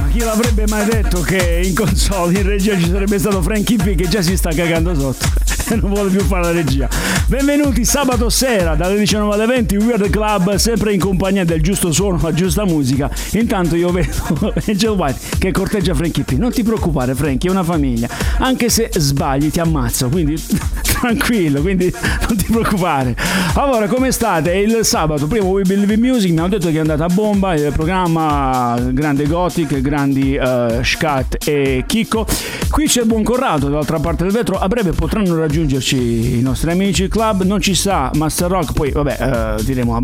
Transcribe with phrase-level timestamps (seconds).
[0.00, 3.94] Ma chi l'avrebbe mai detto che in console in regia ci sarebbe stato Frankie P
[3.94, 5.26] che già si sta cagando sotto
[5.68, 6.88] e non vuole più fare la regia.
[7.30, 12.18] Benvenuti sabato sera dalle 19 alle 20 Weird Club sempre in compagnia del giusto suono,
[12.20, 13.08] la giusta musica.
[13.34, 16.32] Intanto io vedo Angel White che corteggia Frankie P.
[16.32, 18.08] Non ti preoccupare Frankie, è una famiglia.
[18.38, 20.34] Anche se sbagli ti ammazzo, quindi
[20.82, 21.94] tranquillo, quindi
[22.26, 23.14] non ti preoccupare.
[23.54, 24.50] Allora, come state?
[24.50, 27.08] È il sabato, primo We Believe in Music, mi hanno detto che è andata a
[27.08, 32.26] bomba, il programma grande gothic, grandi uh, scat e chicco.
[32.68, 36.70] Qui c'è il buon Corrado, dall'altra parte del vetro, a breve potranno raggiungerci i nostri
[36.70, 40.02] amici club, non ci sta Master Rock, poi vabbè, uh, diremo.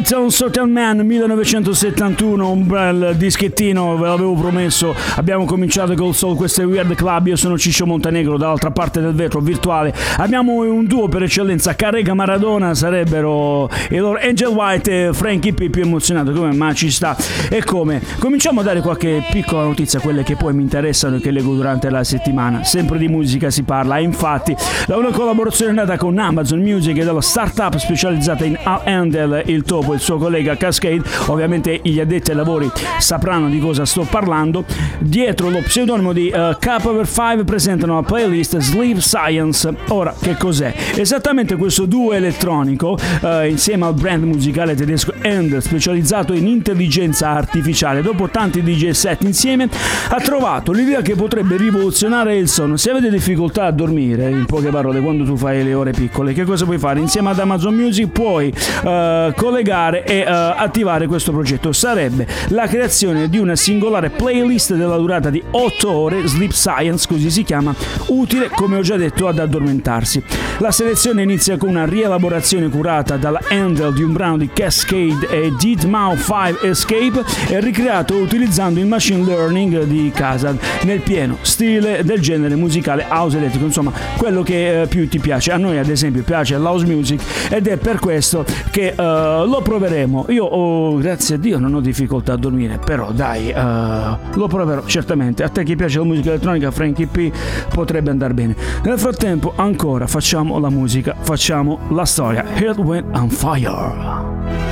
[0.02, 4.96] Clayton, Southern Man 1971, un bel dischettino, ve l'avevo promesso.
[5.16, 7.28] Abbiamo cominciato col Soul, questo è Weird Club.
[7.28, 9.94] Io sono Ciccio Montenegro, dall'altra parte del vetro virtuale.
[10.18, 15.70] Abbiamo un duo per eccellenza, Carrega Maradona sarebbero i loro Angel White e Frankie P
[15.70, 17.16] più emozionato come ma ci sta.
[17.50, 18.02] E come?
[18.18, 21.92] Cominciamo a dare qualche piccola notizia, quelle che poi mi interessano e che leggo durante
[21.92, 22.64] la settimana.
[22.64, 24.56] Sempre di musica si parla, e infatti
[24.88, 29.62] da una collaborazione nata con Amazon Music e dalla startup specializzata in Al Handel, il
[29.62, 34.66] Topo il suo collega Cascade, ovviamente gli addetti ai lavori sapranno di cosa sto parlando,
[35.00, 39.74] dietro lo pseudonimo di uh, K 5 presentano la playlist Sleep Science.
[39.90, 40.74] Ora, che cos'è?
[40.96, 48.02] Esattamente questo duo elettronico, uh, insieme al brand musicale tedesco End, specializzato in intelligenza artificiale,
[48.02, 49.70] dopo tanti DJ set insieme,
[50.10, 52.76] ha trovato l'idea che potrebbe rivoluzionare il sonno.
[52.76, 56.44] Se avete difficoltà a dormire, in poche parole, quando tu fai le ore piccole, che
[56.44, 57.00] cosa puoi fare?
[57.00, 61.72] Insieme ad Amazon Music puoi uh, collegare e uh, attivare questo progetto.
[61.72, 67.30] Sarebbe la creazione di una singolare playlist della durata di 8 ore, Sleep Science così
[67.30, 67.74] si chiama,
[68.08, 70.24] utile come ho già detto ad addormentarsi.
[70.60, 75.52] La selezione inizia con una rielaborazione curata dalla Handle di un brano di Cascade e
[75.60, 82.04] Dead Mouth 5 Escape e ricreato utilizzando il machine learning di Kazad nel pieno stile
[82.04, 85.52] del genere musicale house elettrico, insomma quello che eh, più ti piace.
[85.52, 89.02] A noi ad esempio piace l'house music ed è per questo che uh,
[89.46, 90.26] lo proveremo.
[90.28, 94.86] Io oh, grazie a Dio non ho difficoltà a dormire, però dai, uh, lo proverò
[94.86, 95.44] certamente.
[95.44, 97.32] A te che piace la musica elettronica, Frankie P,
[97.74, 98.54] potrebbe andare bene.
[98.84, 102.44] Nel frattempo ancora facciamo la musica, facciamo la storia.
[102.54, 104.71] Head Went on Fire.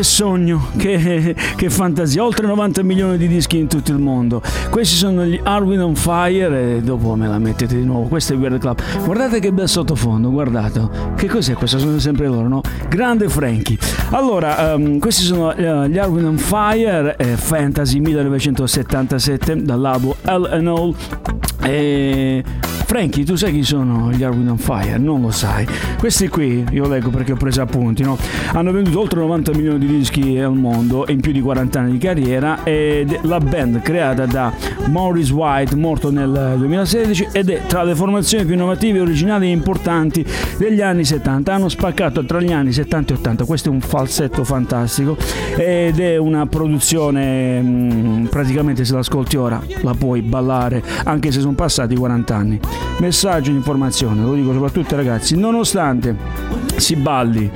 [0.00, 2.24] Che sogno, che, che, fantasia.
[2.24, 4.40] Oltre 90 milioni di dischi in tutto il mondo.
[4.70, 8.08] Questi sono gli Arwin on Fire e dopo me la mettete di nuovo.
[8.08, 8.80] Questo è Weird Club.
[9.04, 10.88] Guardate che bel sottofondo, guardate.
[11.16, 11.78] Che cos'è questo?
[11.78, 12.62] Sono sempre loro, no?
[12.88, 13.76] Grande Frankie.
[14.10, 20.94] Allora, um, questi sono uh, gli Arwin on Fire, eh, Fantasy 1977 dall'album L&O
[21.62, 22.42] e
[22.90, 24.98] Frankie, tu sai chi sono gli Arwin on Fire?
[24.98, 25.64] Non lo sai.
[25.96, 28.18] Questi qui, io leggo perché ho preso appunti, no?
[28.52, 31.98] Hanno venduto oltre 90 milioni di dischi al mondo in più di 40 anni di
[31.98, 34.52] carriera ed la band creata da
[34.88, 40.26] Maurice White, morto nel 2016, ed è tra le formazioni più innovative, originali e importanti
[40.58, 41.54] degli anni 70.
[41.54, 43.44] Hanno spaccato tra gli anni 70 e 80.
[43.44, 45.16] Questo è un falsetto fantastico
[45.56, 51.54] ed è una produzione mh, praticamente se l'ascolti ora la puoi ballare anche se sono
[51.54, 52.60] passati 40 anni
[52.98, 56.16] messaggio di informazione, lo dico soprattutto ai ragazzi, nonostante
[56.76, 57.50] si balli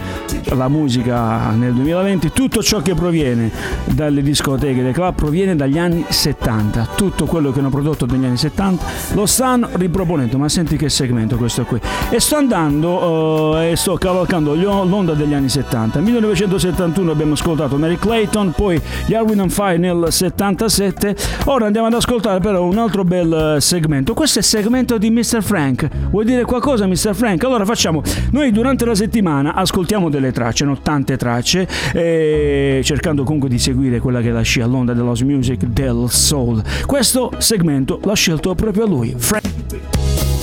[0.54, 3.50] la musica nel 2020, tutto ciò che proviene
[3.86, 8.36] dalle discoteche dei club proviene dagli anni 70, tutto quello che hanno prodotto negli anni
[8.36, 11.80] 70 lo stanno riproponendo, ma senti che segmento questo qui.
[12.10, 15.98] E sto andando uh, e sto cavalcando l'onda degli anni 70.
[15.98, 21.86] Nel 1971 abbiamo ascoltato Mary Clayton, poi gli Arwin and Fire nel 77, ora andiamo
[21.86, 25.42] ad ascoltare però un altro bel segmento, questo è il segmento di Mr.
[25.42, 25.88] Frank.
[26.10, 27.14] Vuoi dire qualcosa Mr.
[27.14, 27.42] Frank?
[27.44, 28.02] Allora facciamo,
[28.32, 30.78] noi durante la settimana ascoltiamo delle tracce, no?
[30.80, 35.64] tante tracce, eh, cercando comunque di seguire quella che è la scia all'onda dell'house music
[35.66, 36.62] del soul.
[36.84, 40.33] Questo segmento l'ha scelto proprio lui, Frank.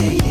[0.00, 0.27] yeah.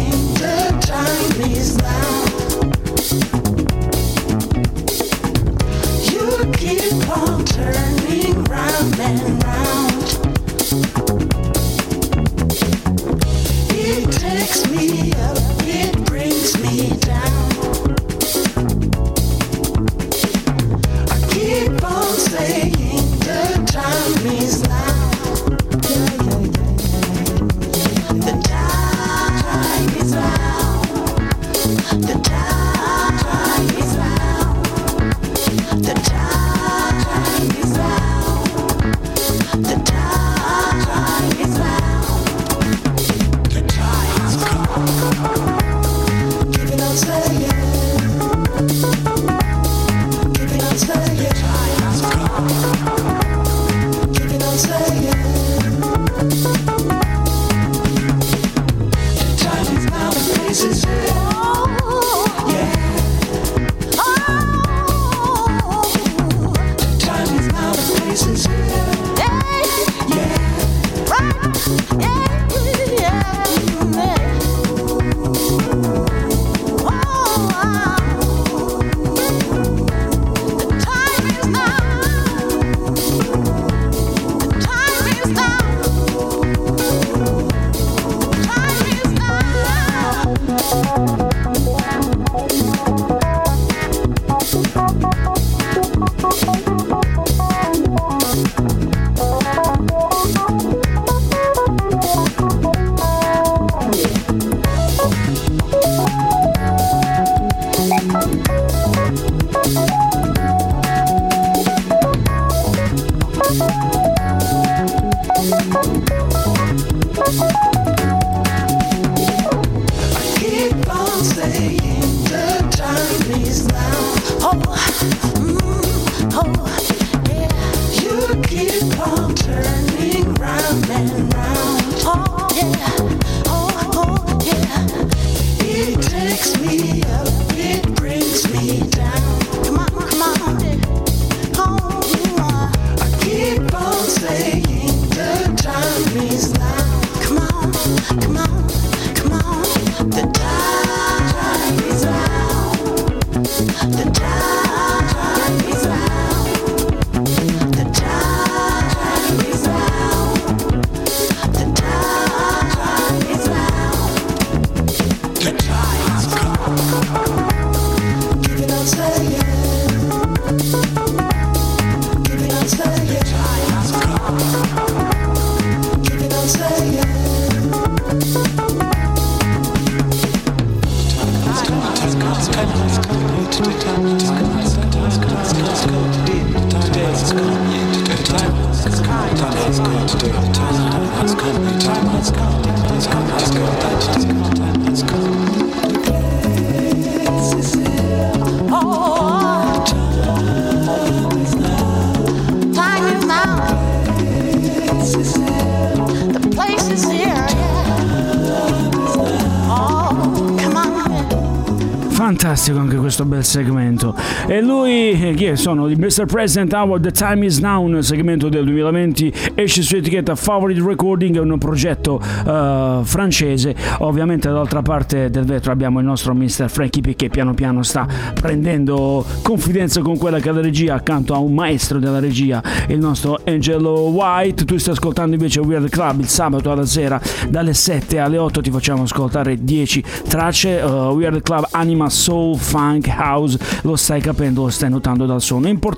[216.08, 216.26] Mr.
[216.26, 221.36] President Hour, The Time Is Now, un segmento del 2020, esce su etichetta Favorite Recording,
[221.36, 223.76] è un progetto uh, francese.
[223.98, 226.70] Ovviamente dall'altra parte del vetro abbiamo il nostro Mr.
[226.70, 231.34] Frankie P che piano piano sta prendendo confidenza con quella che è la regia, accanto
[231.34, 234.64] a un maestro della regia, il nostro Angelo White.
[234.64, 238.72] Tu stai ascoltando invece Weird Club il sabato alla sera dalle 7 alle 8 ti
[238.72, 244.70] facciamo ascoltare 10 tracce uh, Weird Club Anima Soul, Funk, House, lo stai capendo, lo
[244.70, 245.68] stai notando dal suono.
[245.68, 245.96] Importante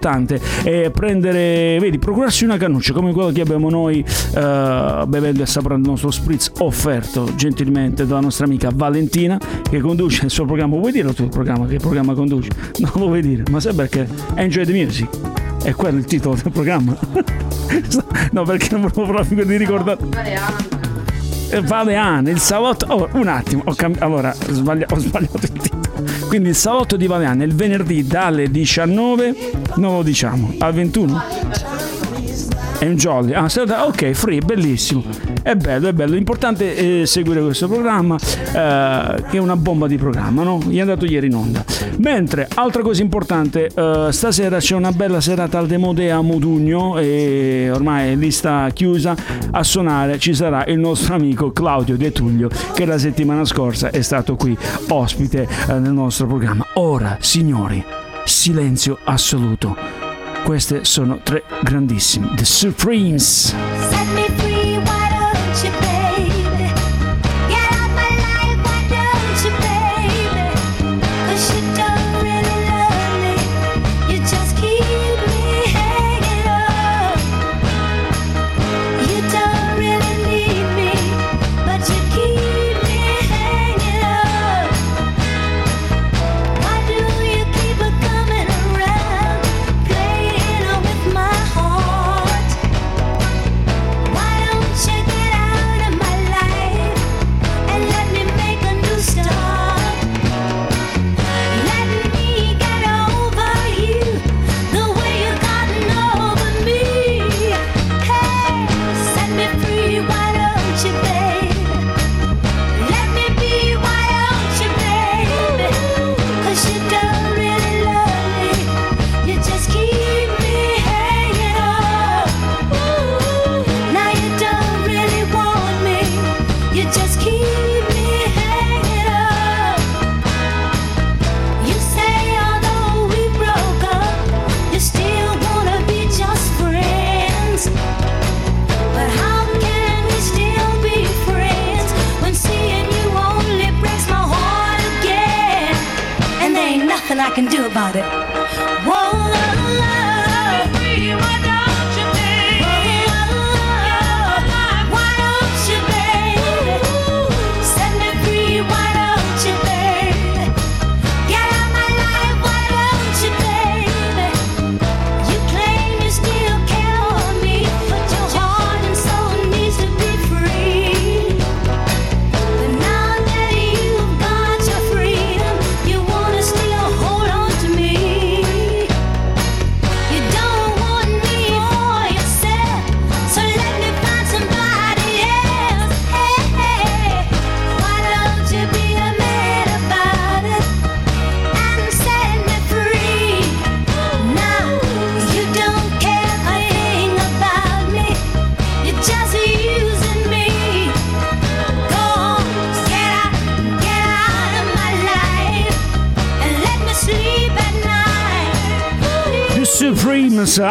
[0.63, 5.85] è prendere, vedi, procurarsi una cannuccia come quella che abbiamo noi uh, bevendo e assaporando
[5.85, 9.37] il nostro spritz offerto gentilmente dalla nostra amica Valentina
[9.69, 10.77] che conduce il suo programma.
[10.77, 11.65] Vuoi dire il programma?
[11.67, 12.49] Che programma conduce?
[12.79, 14.07] Non lo vuoi dire, ma sai perché?
[14.35, 15.09] Enjoy the Music.
[15.61, 16.97] È quello il titolo del programma.
[18.31, 20.78] no, perché non volevo proprio di ricordare.
[21.63, 22.85] Valean, il salotto.
[22.87, 24.05] Oh, un attimo, ho cambiato.
[24.05, 24.85] Allora, sbaglia...
[24.89, 26.27] ho sbagliato il titolo.
[26.27, 29.35] Quindi il salotto di Valean il venerdì dalle 19,
[29.75, 31.23] non lo diciamo, al 21.
[32.79, 33.33] È un jolly.
[33.33, 33.45] Ah,
[33.87, 35.03] ok, free, bellissimo.
[35.43, 36.13] È bello, è bello.
[36.13, 40.61] L'importante è seguire questo programma, eh, che è una bomba di programma, no?
[40.65, 41.61] Gli è andato ieri in onda.
[41.97, 47.69] Mentre, altra cosa importante, eh, stasera c'è una bella serata al Demodea a Modugno e
[47.69, 49.13] ormai lista chiusa.
[49.51, 54.01] A suonare ci sarà il nostro amico Claudio De Tullio, che la settimana scorsa è
[54.01, 56.65] stato qui ospite eh, nel nostro programma.
[56.75, 57.83] Ora, signori,
[58.23, 60.08] silenzio assoluto.
[60.43, 62.33] Queste sono tre grandissime.
[62.35, 63.98] The Supremes.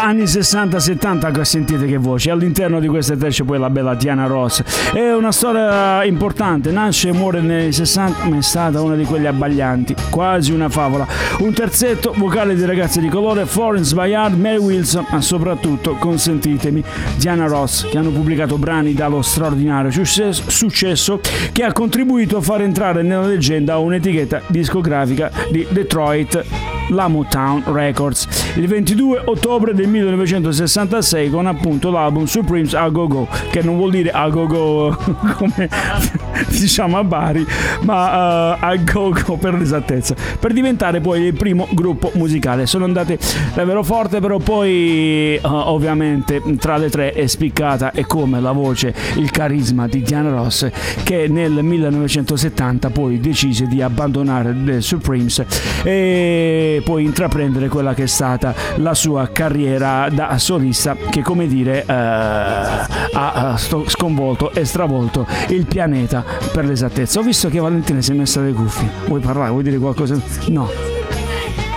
[0.09, 2.31] Anni 60-70 sentite che voce.
[2.31, 4.63] All'interno di queste tre c'è poi la bella Diana Ross.
[4.93, 9.05] È una storia importante nasce e muore negli anni 60 ma è stata una di
[9.05, 11.07] quelle abbaglianti quasi una favola.
[11.41, 16.83] Un terzetto vocale di ragazze di colore Florence Bayard, Mary Wilson ma soprattutto consentitemi
[17.17, 21.21] Diana Ross che hanno pubblicato brani dallo straordinario successo
[21.53, 28.27] che ha contribuito a far entrare nella leggenda un'etichetta discografica di Detroit la Motown Records.
[28.57, 33.91] Il 22 ottobre del 1966 con appunto l'album Supremes A Go Go che non vuol
[33.91, 34.97] dire A Go Go
[35.37, 35.69] come
[36.49, 37.47] diciamo a Bari
[37.83, 42.67] ma uh, A Go Go per l'esattezza per diventare poi il primo gruppo musicale.
[42.67, 43.19] Sono andate
[43.55, 48.95] davvero forte però poi uh, ovviamente tra le tre è spiccata e come la voce
[49.17, 50.69] il carisma di Diana Ross
[51.03, 55.45] che nel 1970 poi decise di abbandonare The Supremes.
[55.83, 61.85] E poi intraprendere quella che è stata la sua carriera da solista che come dire
[61.87, 67.21] eh, ha sconvolto e stravolto il pianeta per l'esattezza.
[67.21, 68.89] Ho visto che Valentina si è messa le cuffie.
[69.07, 69.51] Vuoi parlare?
[69.51, 70.21] Vuoi dire qualcosa?
[70.49, 70.98] No.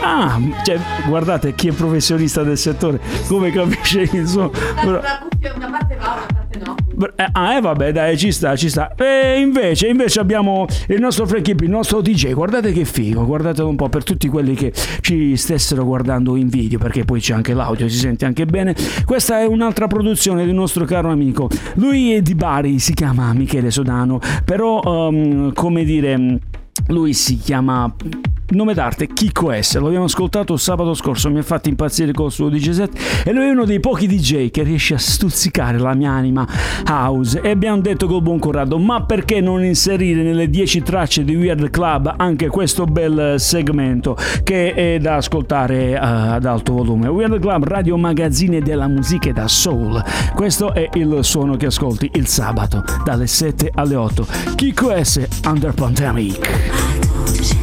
[0.03, 4.51] Ah, cioè, guardate chi è professionista del settore, come capisce il suo...
[4.83, 6.75] Una parte va, una parte no.
[7.15, 8.93] Eh, ah, eh vabbè, dai, ci sta, ci sta.
[8.95, 12.33] E invece, invece abbiamo il nostro Frankie il nostro DJ.
[12.33, 16.79] Guardate che figo, guardatelo un po' per tutti quelli che ci stessero guardando in video,
[16.79, 18.75] perché poi c'è anche l'audio, si sente anche bene.
[19.05, 21.49] Questa è un'altra produzione un nostro caro amico.
[21.75, 26.39] Lui è di Bari, si chiama Michele Sodano, però, um, come dire,
[26.87, 27.93] lui si chiama
[28.51, 29.77] nome d'arte Kiko S.
[29.77, 33.45] Lo abbiamo ascoltato sabato scorso, mi ha fatto impazzire col suo DJ set e lui
[33.45, 36.47] è uno dei pochi DJ che riesce a stuzzicare la mia anima
[36.87, 37.41] house.
[37.41, 41.69] E abbiamo detto col buon Corrado, ma perché non inserire nelle 10 tracce di Weird
[41.69, 47.07] Club anche questo bel segmento che è da ascoltare uh, ad alto volume?
[47.07, 50.03] Weird Club, radio magazzine della musica da soul.
[50.33, 54.27] Questo è il suono che ascolti il sabato dalle 7 alle 8.
[54.55, 55.27] Kiko S.
[55.45, 57.60] Under Pandemic.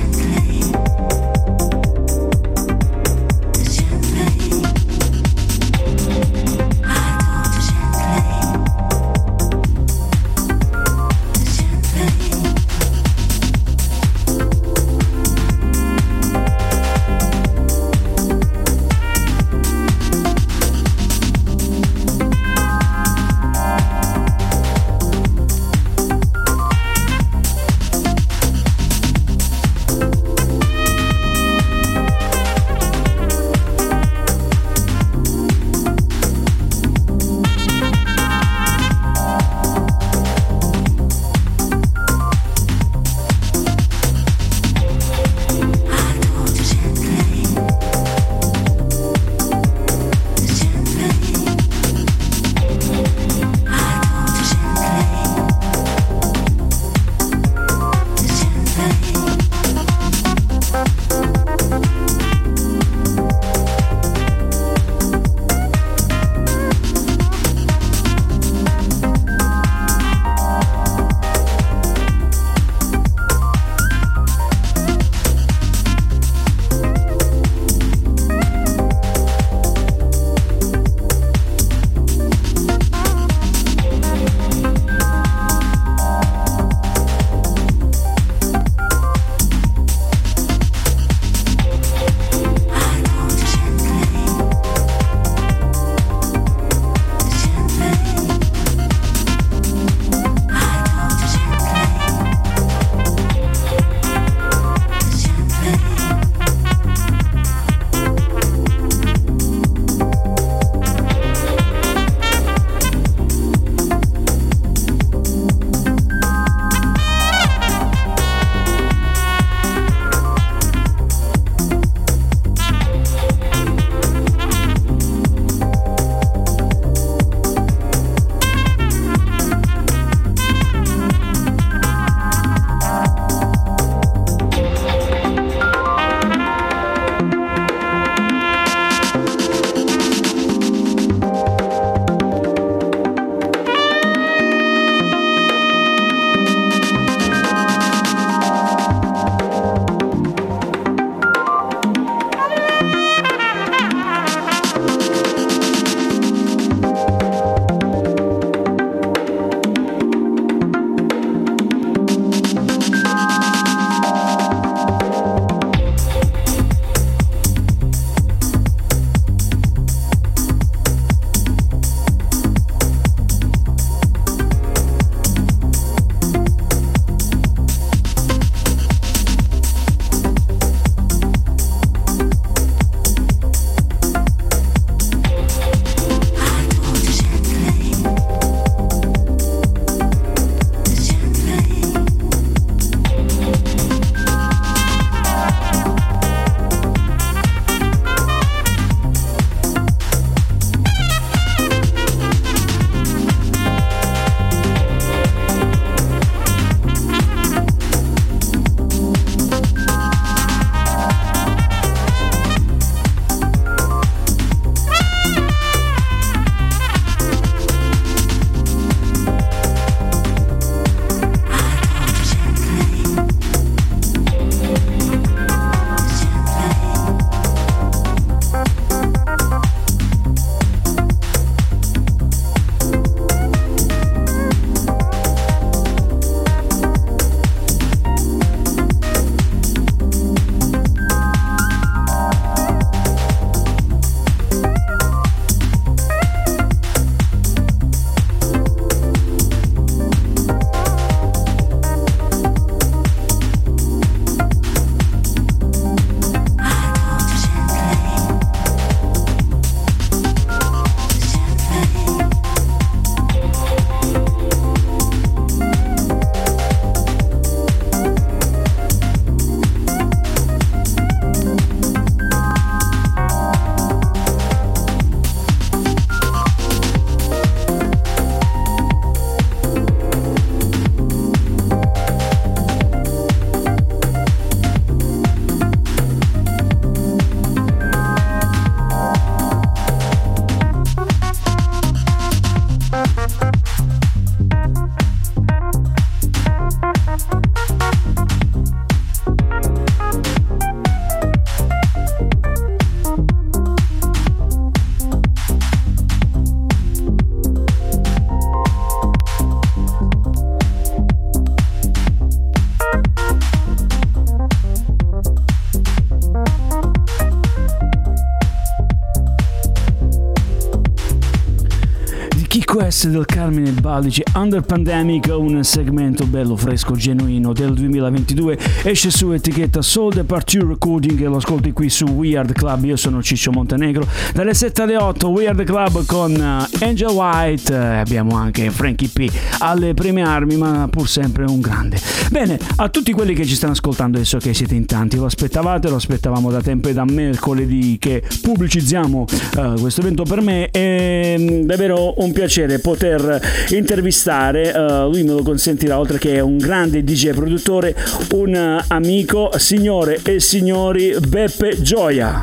[322.98, 328.58] West del Carmine Baldici Under Pandemic, un segmento bello, fresco, genuino del 2022.
[328.82, 332.84] Esce su etichetta Soul Departure Recording e lo ascolti qui su Weird Club.
[332.84, 334.06] Io sono Ciccio Montenegro.
[334.34, 337.72] Dalle 7 alle 8 Weird Club con eh, Angel White.
[337.72, 339.30] Eh, abbiamo anche Frankie P
[339.60, 341.98] alle prime armi, ma pur sempre un grande.
[342.30, 345.88] Bene, a tutti quelli che ci stanno ascoltando adesso che siete in tanti, lo aspettavate,
[345.88, 349.24] lo aspettavamo da tempo e da mercoledì che pubblicizziamo
[349.56, 350.68] uh, questo evento per me.
[350.70, 353.37] È mm, davvero un piacere poter
[353.70, 357.94] intervistare, uh, lui me lo consentirà, oltre che un grande DJ produttore,
[358.32, 362.42] un amico, signore e signori, Beppe Gioia.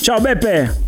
[0.00, 0.86] Ciao Beppe!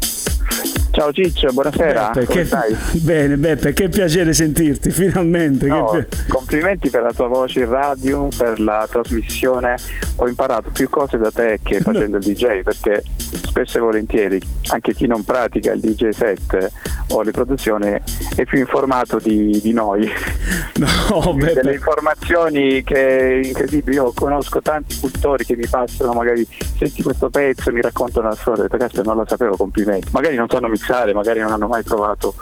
[0.92, 2.10] Ciao Ciccio, buonasera.
[2.12, 2.44] Beppe, che...
[2.44, 2.76] stai?
[3.00, 5.66] Bene, Beppe, che piacere sentirti finalmente.
[5.66, 6.06] No, che...
[6.28, 9.76] Complimenti per la tua voce in radio, per la trasmissione.
[10.16, 14.94] Ho imparato più cose da te che facendo il DJ, perché spesso e volentieri anche
[14.94, 16.72] chi non pratica il DJ set
[17.08, 17.96] o le produzioni
[18.36, 20.08] è più informato di, di noi.
[20.80, 21.54] No, Beppe.
[21.54, 23.96] Delle informazioni che incredibili.
[23.96, 26.46] Io conosco tanti cultori che mi passano, magari
[26.78, 30.08] senti questo pezzo, mi raccontano la storia, ragazzi non lo sapevo, complimenti.
[30.10, 32.34] Magari non sanno mixare, magari non hanno mai provato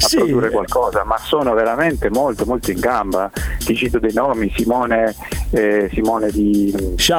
[0.00, 0.16] a sì.
[0.16, 3.30] produrre qualcosa, ma sono veramente molto molto in gamba.
[3.58, 5.14] Ti cito dei nomi, Simone,
[5.50, 6.74] eh, Simone di,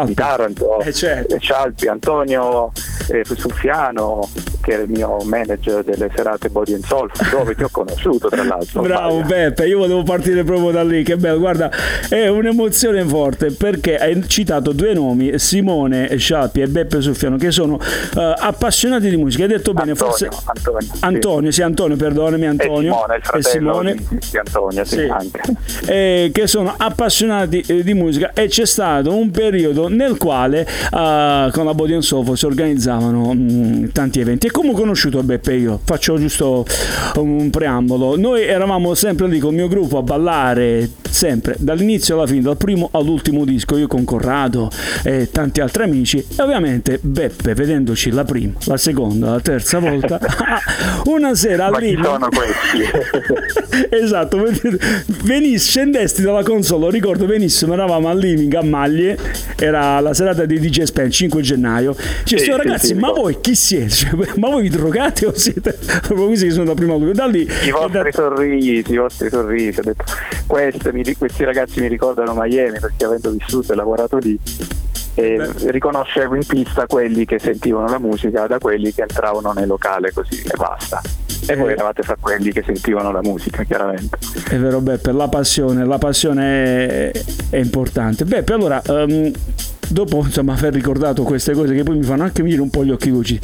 [0.05, 1.39] di Taranto, eh, certo.
[1.39, 2.71] Scialpi, Antonio
[3.09, 4.27] eh, Suffiano,
[4.62, 8.43] che è il mio manager delle serate Body and Soul, dove ti ho conosciuto tra
[8.43, 8.82] l'altro.
[8.82, 11.69] Bravo Beppe, io volevo partire proprio da lì, che bello, guarda,
[12.08, 17.74] è un'emozione forte perché hai citato due nomi, Simone Scialpi e Beppe Suffiano, che sono
[17.74, 19.43] uh, appassionati di musica.
[19.43, 20.30] Hai detto bene, Antonio, forse...
[20.45, 21.58] Antonio, Antonio, sì.
[21.58, 22.91] sì, Antonio, perdonami Antonio.
[22.91, 23.95] E Simone, il fratello Simone.
[23.95, 25.08] Di, di Antonio, sì, sì.
[25.10, 25.41] anche.
[25.88, 31.50] Eh, che sono appassionati eh, di musica e c'è stato un periodo nel quale uh,
[31.52, 34.50] con la Body and Soul si organizzavano mh, mm, tanti eventi.
[34.51, 35.79] Come ho conosciuto Beppe io?
[35.83, 36.65] Faccio giusto
[37.15, 38.17] un preambolo.
[38.17, 42.57] Noi eravamo sempre lì con il mio gruppo a ballare, sempre, dall'inizio alla fine, dal
[42.57, 44.69] primo all'ultimo disco, io con Corrado
[45.03, 46.17] e tanti altri amici.
[46.17, 50.19] E ovviamente Beppe, vedendoci la prima, la seconda, la terza volta,
[51.05, 52.03] una sera al limite...
[52.03, 53.89] sono questi?
[53.95, 54.43] esatto,
[55.23, 59.17] venis, scendesti dalla console, lo ricordo benissimo, eravamo al living a Maglie,
[59.57, 61.95] era la serata di DJ Spen, 5 gennaio.
[62.23, 63.89] Cioè, sì, ragazzi, sì, ma voi chi siete?
[63.89, 64.11] Cioè,
[64.41, 67.13] ma voi vi drogate o siete proprio questi che sono da prima lui?
[67.13, 68.12] Da lì, I vostri da...
[68.12, 69.80] sorrisi, i vostri sorrisi.
[69.80, 70.04] Ho detto,
[70.47, 74.39] questi, questi ragazzi mi ricordano Miami perché avendo vissuto e lavorato lì
[75.13, 80.12] e riconoscevo in pista quelli che sentivano la musica da quelli che entravano nel locale
[80.12, 81.01] così e basta.
[81.47, 81.73] E voi eh.
[81.73, 84.17] eravate fra quelli che sentivano la musica, chiaramente.
[84.47, 88.25] È vero, Beppe, la passione, la passione è, è importante.
[88.25, 89.32] Beppe, allora, um,
[89.91, 92.91] dopo insomma aver ricordato queste cose che poi mi fanno anche venire un po' gli
[92.91, 93.39] occhi lucidi,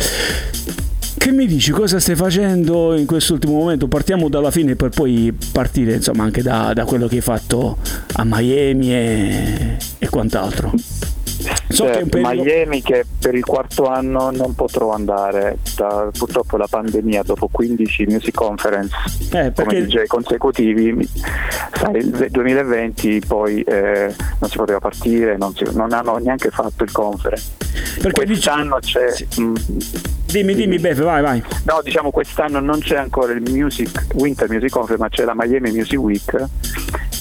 [1.27, 3.89] che mi dici cosa stai facendo in quest'ultimo momento?
[3.89, 7.79] Partiamo dalla fine per poi partire insomma anche da, da quello che hai fatto
[8.13, 10.71] a Miami e, e quant'altro.
[11.67, 12.43] So certo, che periodo...
[12.43, 18.05] Miami che per il quarto anno non potrò andare, da, purtroppo la pandemia dopo 15
[18.05, 18.95] music conference
[19.31, 19.63] eh, perché...
[19.63, 21.09] come DJ consecutivi,
[21.73, 26.85] sai, il 2020 poi eh, non si poteva partire, non, si, non, hanno neanche fatto
[26.85, 27.51] il conference.
[28.01, 28.99] Perché quest'anno dice...
[28.99, 29.11] c'è...
[29.11, 29.41] Sì.
[29.41, 29.53] Mh,
[30.27, 31.43] dimmi, dimmi Beppe, vai, vai.
[31.65, 35.71] No, diciamo quest'anno non c'è ancora il Music, Winter Music Conference, ma c'è la Miami
[35.71, 36.45] Music Week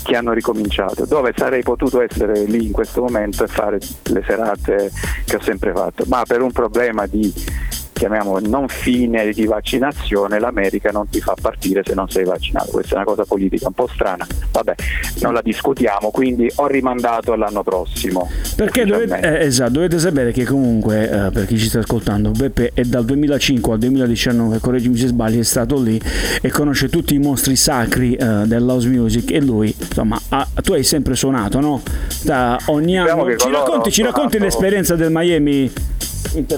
[0.02, 4.92] che hanno ricominciato, dove sarei potuto essere lì in questo momento e fare le serate
[5.24, 7.32] che ho sempre fatto, ma per un problema di
[7.96, 12.70] chiamiamolo non fine di vaccinazione, l'America non ti fa partire se non sei vaccinato.
[12.70, 14.74] Questa è una cosa politica un po' strana, vabbè,
[15.22, 18.30] non la discutiamo, quindi ho rimandato all'anno prossimo.
[18.54, 22.72] Perché dovete, eh, esatto, dovete sapere che comunque, eh, per chi ci sta ascoltando, Beppe
[22.74, 26.00] è dal 2005 al 2019, correggimi se sbagli, è stato lì
[26.42, 30.84] e conosce tutti i mostri sacri eh, dell'house music e lui, insomma, ha, tu hai
[30.84, 31.82] sempre suonato, no?
[32.22, 33.36] Da ogni anno.
[33.36, 35.72] Ci racconti, ci racconti l'esperienza del Miami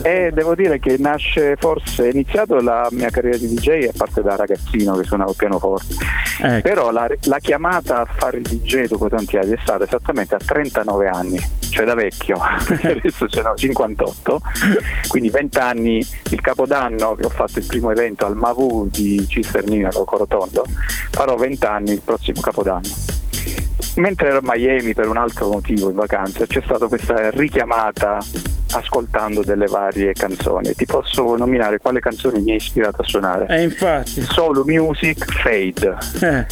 [0.03, 4.23] e devo dire che nasce forse, è iniziato la mia carriera di DJ a parte
[4.23, 5.95] da ragazzino che suonavo pianoforte,
[6.43, 6.69] ecco.
[6.69, 10.39] però la, la, chiamata a fare il DJ dopo tanti anni è stata esattamente a
[10.39, 11.39] 39 anni,
[11.71, 14.41] cioè da vecchio, adesso ce n'ho 58,
[15.09, 19.91] quindi 20 anni, il capodanno che ho fatto il primo evento al Mavu di Cisternino,
[19.91, 20.65] Corotondo,
[21.11, 23.17] farò 20 anni il prossimo capodanno
[23.99, 28.19] mentre ero a Miami per un altro motivo in vacanza c'è stata questa richiamata
[28.73, 30.75] ascoltando delle varie canzoni.
[30.75, 33.47] Ti posso nominare quale canzone mi ha ispirato a suonare?
[33.49, 34.23] Eh, infatti.
[34.23, 35.97] Solo Music Fade.
[36.21, 36.47] Eh.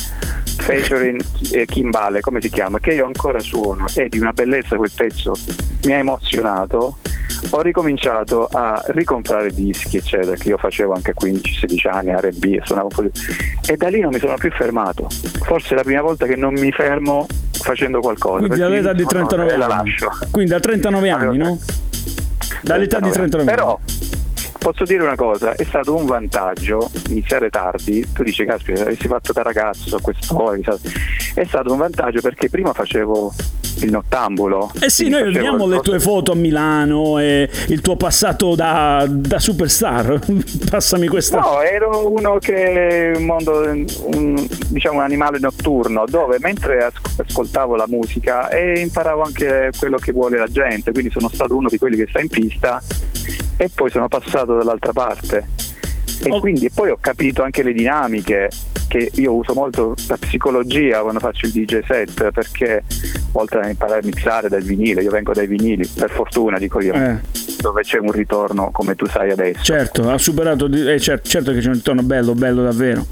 [0.59, 2.79] Featuring eh, Kimbale, come si chiama?
[2.81, 3.87] Che io ancora suono.
[3.93, 5.35] È di una bellezza quel pezzo,
[5.85, 6.99] mi ha emozionato
[7.51, 12.61] ho ricominciato a ricomprare dischi, eccetera, che io facevo anche a 15-16 anni, RB, e
[12.65, 13.11] suonavo di...
[13.67, 15.09] E da lì non mi sono più fermato.
[15.45, 18.47] Forse è la prima volta che non mi fermo facendo qualcosa.
[18.47, 19.59] Quindi all'età di 39 anni.
[19.59, 20.11] La lascio.
[20.31, 21.59] Quindi a 39 anni, no?
[22.63, 23.57] Dall'età di 39 anni.
[23.57, 23.79] Però
[24.59, 29.33] posso dire una cosa, è stato un vantaggio iniziare tardi, tu dici caspita, avessi fatto
[29.33, 30.59] da ragazzo a quest'ora,
[31.35, 33.33] è stato un vantaggio perché prima facevo
[33.81, 34.71] il nottambulo.
[34.81, 39.39] Eh sì, noi vediamo le tue foto a Milano e il tuo passato da, da
[39.39, 40.21] superstar.
[40.71, 41.41] Passami questa.
[41.41, 47.87] No, ero uno che un mondo, un, diciamo un animale notturno, dove mentre ascoltavo la
[47.89, 51.97] musica e imparavo anche quello che vuole la gente, quindi sono stato uno di quelli
[51.97, 52.83] che sta in pista
[53.57, 55.66] e poi sono passato dall'altra parte.
[56.23, 56.41] E oh.
[56.41, 58.49] quindi poi ho capito anche le dinamiche
[58.89, 62.85] che io uso molto la psicologia quando faccio il DJ set perché
[63.33, 66.95] oltre a imparare a mixare dal vinile, io vengo dai vinili, per fortuna dico io.
[66.95, 67.19] Eh.
[67.61, 69.63] Dove c'è un ritorno come tu sai adesso.
[69.63, 73.07] Certo, ha superato, eh, certo, certo che c'è un ritorno bello, bello davvero.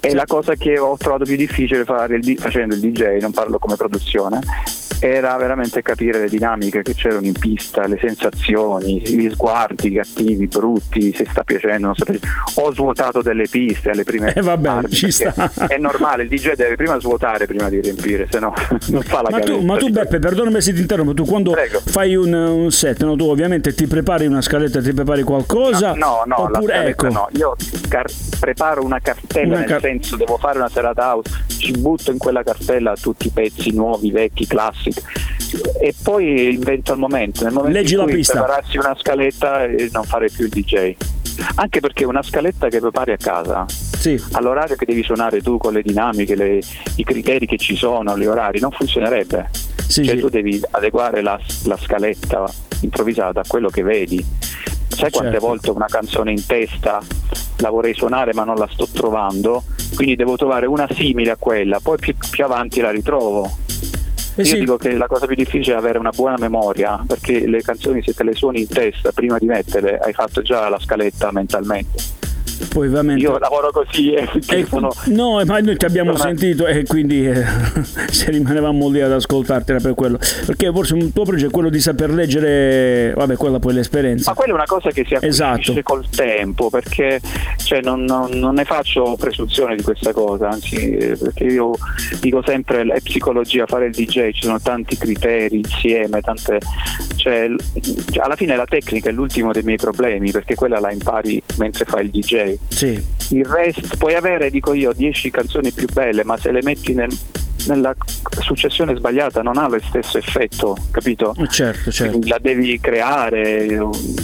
[0.00, 3.58] E la cosa che ho trovato più difficile fare il, facendo il DJ, non parlo
[3.58, 4.38] come produzione,
[5.00, 11.12] era veramente capire le dinamiche che c'erano in pista, le sensazioni, gli sguardi cattivi, brutti,
[11.14, 12.34] se sta piacendo, non sta piacendo.
[12.54, 15.34] Ho svuotato delle piste alle prime eh, vabbè, ci sta.
[15.68, 18.54] È normale, il DJ deve prima svuotare prima di riempire, se no
[18.88, 21.80] non fa la ma tu, ma tu Beppe, perdonami se ti interrompo, tu quando Prego.
[21.84, 25.94] fai un, un set, no, tu ovviamente ti prepari una scaletta, ti prepari qualcosa?
[25.94, 27.08] No, no, no oppure, ecco.
[27.08, 27.28] no.
[27.32, 27.54] io
[27.88, 32.10] car- preparo una cartella, una nel car- senso devo fare una serata house, ci butto
[32.10, 34.85] in quella cartella tutti i pezzi nuovi, vecchi, classici
[35.80, 40.04] e poi invento il momento, nel momento Leggi in cui prepararsi una scaletta e non
[40.04, 40.94] fare più il DJ.
[41.56, 44.20] Anche perché una scaletta che prepari a casa, sì.
[44.32, 46.60] all'orario che devi suonare tu con le dinamiche, le,
[46.96, 49.50] i criteri che ci sono, gli orari, non funzionerebbe.
[49.86, 50.20] Sì, cioè sì.
[50.20, 54.24] tu devi adeguare la, la, scaletta improvvisata a quello che vedi.
[54.88, 55.46] Sai quante certo.
[55.46, 57.02] volte una canzone in testa
[57.58, 59.64] la vorrei suonare ma non la sto trovando,
[59.94, 63.64] quindi devo trovare una simile a quella, poi più, più avanti la ritrovo
[64.36, 64.58] eh Io sì.
[64.60, 68.12] dico che la cosa più difficile è avere una buona memoria, perché le canzoni se
[68.12, 72.24] te le suoni in testa prima di metterle hai fatto già la scaletta mentalmente
[72.72, 73.22] poi ovviamente...
[73.22, 74.90] Io lavoro così e eh, sono...
[75.06, 76.28] No, ma noi ti abbiamo sono...
[76.28, 77.44] sentito e quindi eh,
[78.10, 80.18] se rimanevamo lì ad ascoltarti era per quello.
[80.46, 84.30] Perché forse un tuo progetto è quello di saper leggere, vabbè, quella poi è l'esperienza.
[84.30, 85.82] Ma quella è una cosa che si acquisisce esatto.
[85.82, 87.20] col tempo, perché
[87.62, 91.72] cioè, non, non, non, ne faccio presunzione di questa cosa, anzi, perché io
[92.20, 96.60] dico sempre è psicologia, fare il DJ, ci sono tanti criteri insieme, tante...
[97.16, 97.50] Cioè,
[98.18, 102.04] alla fine la tecnica è l'ultimo dei miei problemi, perché quella la impari mentre fai
[102.04, 103.02] il DJ sì.
[103.30, 107.10] Il resto puoi avere, dico io, 10 canzoni più belle, ma se le metti nel,
[107.66, 107.94] nella
[108.40, 111.34] successione sbagliata non ha lo stesso effetto, capito?
[111.38, 112.18] Eh, certo, certo.
[112.22, 113.66] La devi creare.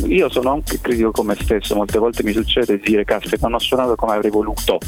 [0.07, 3.55] Io sono anche critico con me stesso, molte volte mi succede di dire caspita, non
[3.55, 4.79] ho suonato come avrei voluto.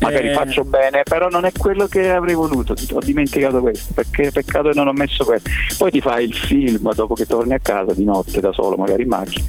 [0.00, 0.32] Magari eh...
[0.32, 4.74] faccio bene, però non è quello che avrei voluto, ho dimenticato questo, perché peccato che
[4.76, 5.48] non ho messo questo.
[5.78, 9.02] Poi ti fai il film dopo che torni a casa di notte da solo, magari
[9.02, 9.44] in macchina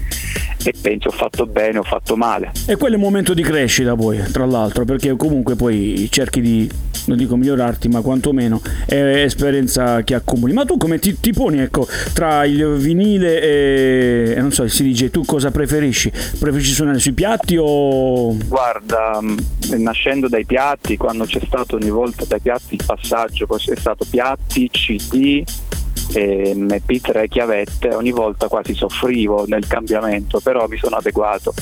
[0.63, 2.51] e pensi ho fatto bene, ho fatto male.
[2.65, 6.69] E quello è un momento di crescita poi, tra l'altro, perché comunque poi cerchi di,
[7.05, 10.53] non dico migliorarti, ma quantomeno è esperienza che accumuli.
[10.53, 15.09] Ma tu come ti, ti poni, ecco, tra il vinile e, non so, si dice,
[15.09, 16.11] tu cosa preferisci?
[16.39, 18.35] Preferisci suonare sui piatti o...
[18.45, 19.37] Guarda, mm,
[19.77, 24.05] nascendo dai piatti, quando c'è stato ogni volta dai piatti il passaggio, poi è stato
[24.09, 25.43] piatti, CD,
[26.11, 31.53] MP3 chiavette, ogni volta quasi soffrivo nel cambiamento, però mi sono adeguato.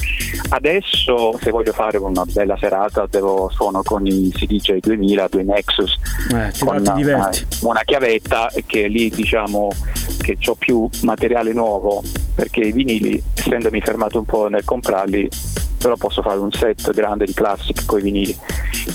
[0.50, 5.98] Adesso se voglio fare una bella serata devo suono con i CDJ 2000, due Nexus,
[6.34, 7.30] eh, con una,
[7.62, 9.70] una, chiavetta che lì diciamo
[10.22, 12.02] che ho più materiale nuovo
[12.36, 15.30] perché i vinili, essendomi fermato un po' nel comprarli,
[15.78, 18.38] però posso fare un set grande di classic con i vinili.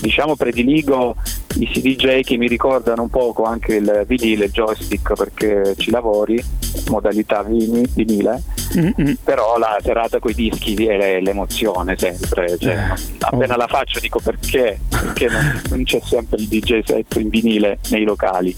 [0.01, 1.15] Diciamo prediligo
[1.59, 6.43] i CDJ che mi ricordano un poco anche il vinile, il joystick perché ci lavori,
[6.89, 8.41] modalità vinile,
[8.77, 9.13] mm-hmm.
[9.23, 13.15] però la serata con i dischi è l'emozione sempre, cioè, eh.
[13.19, 13.57] appena oh.
[13.57, 18.03] la faccio dico perché, perché non, non c'è sempre il DJ set in vinile nei
[18.03, 18.55] locali.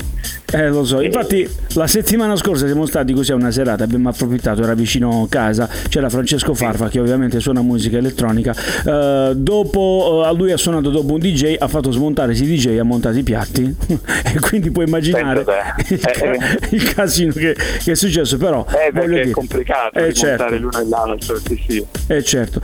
[0.51, 4.63] Eh lo so, infatti la settimana scorsa siamo stati così a una serata, abbiamo approfittato,
[4.63, 10.51] era vicino casa, c'era Francesco Farfa che ovviamente suona musica elettronica, uh, dopo uh, lui
[10.51, 14.39] ha suonato dopo un DJ, ha fatto smontare i DJ, ha montato i piatti e
[14.39, 16.67] quindi puoi immaginare il, ca- eh, eh.
[16.71, 18.65] il, casino che, che, è successo, però...
[18.69, 20.55] Eh, perché è complicato eh, certo.
[20.57, 21.85] l'uno e l'altro, sì sì.
[22.07, 22.61] Eh certo.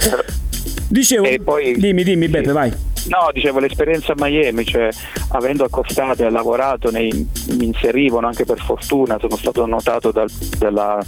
[0.87, 2.73] Dicevo, poi, dimmi, dimmi Beppe, vai.
[3.07, 4.89] No, dicevo l'esperienza a Miami, cioè
[5.29, 7.11] avendo accostato e lavorato, nei,
[7.49, 11.03] mi inserivano anche per fortuna, sono stato notato dal, dalla,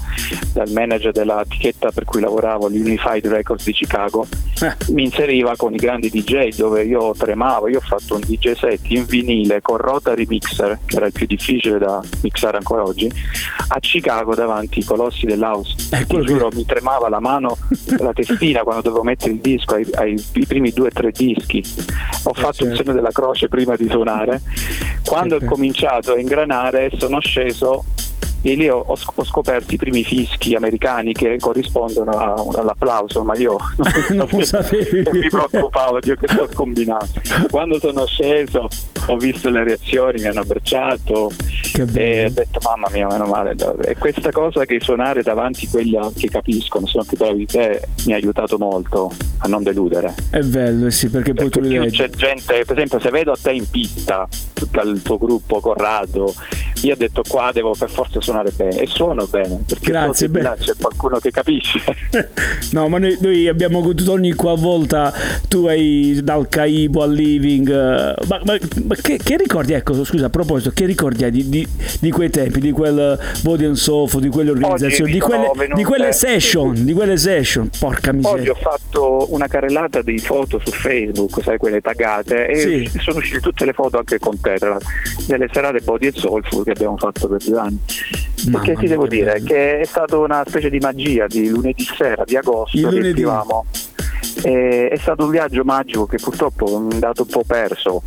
[0.53, 4.27] dal manager dell'etichetta per cui lavoravo, l'Unified Records di Chicago,
[4.61, 4.75] eh.
[4.89, 8.79] mi inseriva con i grandi DJ dove io tremavo, io ho fatto un DJ set
[8.89, 13.11] in vinile con Rotary Mixer, che era il più difficile da mixare ancora oggi,
[13.69, 15.75] a Chicago davanti ai colossi dell'house.
[15.91, 17.57] Eh, Ti giuro, mi tremava la mano,
[17.97, 21.63] la testina quando dovevo mettere il disco ai, ai, ai primi due o tre dischi.
[22.23, 22.71] Ho fatto certo.
[22.71, 24.41] il segno della croce prima di suonare.
[25.05, 27.83] Quando ho cominciato a ingranare sono sceso
[28.41, 33.57] e lì ho, ho, scoperto i primi fischi americani che corrispondono a, all'applauso, ma io
[34.09, 37.07] non, non, non mi preoccupavo di che sto combinando.
[37.49, 38.67] Quando sono sceso
[39.07, 41.31] ho visto le reazioni, mi hanno abbracciato
[41.93, 43.55] e ho detto mamma mia, meno male.
[43.85, 47.81] E questa cosa che suonare davanti a quelli che capiscono, sono più bravi di te,
[48.05, 50.13] mi ha aiutato molto a non deludere.
[50.29, 53.37] È bello, sì, perché, perché poi tu li C'è gente, per esempio, se vedo a
[53.41, 54.27] te in pista,
[54.71, 56.33] dal tuo gruppo Corrado,
[56.81, 60.55] io ho detto qua devo per forza suonare bene e suono bene perché Grazie, beh.
[60.59, 61.79] c'è qualcuno che capisce
[62.71, 65.13] no ma noi, noi abbiamo goduto ogni qualvolta
[65.47, 70.25] tu hai dal Caibo al Living uh, ma, ma, ma che, che, ricordi ecco scusa
[70.25, 71.67] a proposito che ricordi hai di, di,
[71.99, 76.11] di quei tempi di quel Body and Soft di quelle organizzazioni di quelle, di quelle,
[76.11, 81.41] session di quelle session porca miseria oggi ho fatto una carrellata di foto su Facebook
[81.41, 82.99] sai quelle taggate e sì.
[82.99, 84.57] sono uscite tutte le foto anche con te
[85.27, 87.79] delle serate Body and Soulful che abbiamo fatto per due anni.
[88.49, 89.45] Mamma Perché ti devo dire bello.
[89.45, 93.23] che è stata una specie di magia di lunedì sera, di agosto, Il lunedì.
[94.43, 98.03] è stato un viaggio magico che purtroppo è andato un po' perso.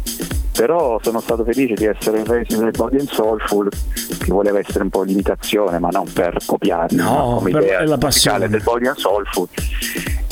[0.53, 4.83] Però sono stato felice di essere in resi del Body and Soulful che voleva essere
[4.83, 8.49] un po' l'imitazione ma non per copiare no, come idea la passione.
[8.49, 9.49] del Body and Soulful.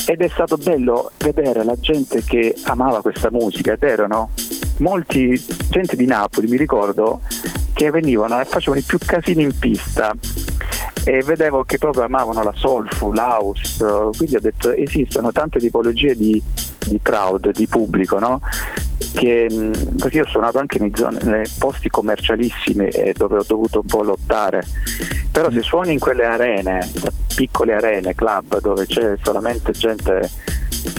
[0.06, 4.30] Ed è stato bello vedere la gente che amava questa musica ed erano
[4.78, 7.20] molti gente di Napoli mi ricordo
[7.72, 10.12] che venivano e facevano i più casini in pista
[11.04, 13.84] e vedevo che proprio amavano la soulful, house,
[14.16, 16.42] quindi ho detto esistono tante tipologie di,
[16.86, 18.40] di crowd, di pubblico, no?
[19.14, 19.46] Che,
[19.96, 24.02] perché io ho suonato anche nei, zone, nei posti commercialissimi dove ho dovuto un po'
[24.02, 24.62] lottare,
[25.30, 26.90] però se suoni in quelle arene,
[27.34, 30.28] piccole arene, club, dove c'è solamente gente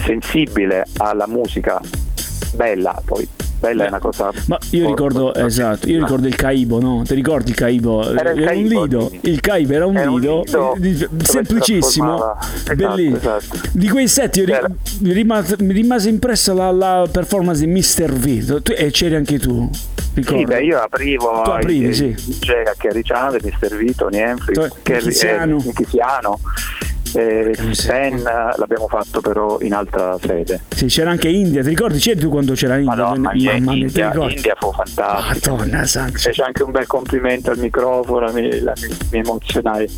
[0.02, 1.80] sensibile alla musica
[2.54, 3.28] bella, poi
[3.60, 4.32] bella è una cosa.
[4.46, 7.02] Ma io ricordo, esatto, io ricordo il Caibo, no?
[7.06, 8.02] Ti ricordi il Caibo?
[8.02, 12.14] Era, il era Caibo, un lido, il Caibo era un era lido, un lido semplicissimo,
[12.16, 13.16] esatto, bellissimo.
[13.16, 13.58] Esatto.
[13.72, 14.46] Di quei set io
[15.00, 18.12] mi, rimase, mi rimase impressa la, la, performance di Mr.
[18.12, 19.68] V tu, e c'eri anche tu.
[20.20, 22.12] Sì, beh, io aprivo tu aprivi, ai, sì.
[22.12, 23.76] DJ a Kerry Chandler, Mr.
[23.76, 30.60] Vito, Nienfri, Kerry Chiano eh, Pen l'abbiamo fatto però in altra sede.
[30.68, 31.98] Sì, c'era anche India, ti ricordi?
[31.98, 32.94] C'eri tu quando c'era India?
[32.94, 35.56] Madonna, Mamma mia, India, India fu fantastico.
[35.56, 36.30] Madonna santa.
[36.30, 38.60] C'è anche un bel complimento al microfono, mi, mi,
[39.10, 39.88] mi emozionai.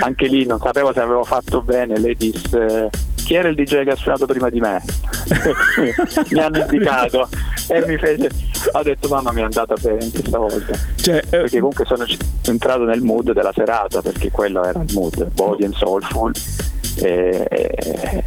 [0.00, 2.90] Anche lì non sapevo se avevo fatto bene, lei disse
[3.24, 4.82] chi era il DJ che ha suonato prima di me?
[6.30, 7.26] mi hanno indicato
[7.68, 8.30] e mi fece
[8.72, 12.04] ho detto mamma mi è andata bene questa volta cioè, eh, perché comunque sono
[12.44, 16.32] entrato nel mood della serata perché quello era il mood body and soulful
[16.96, 17.46] e,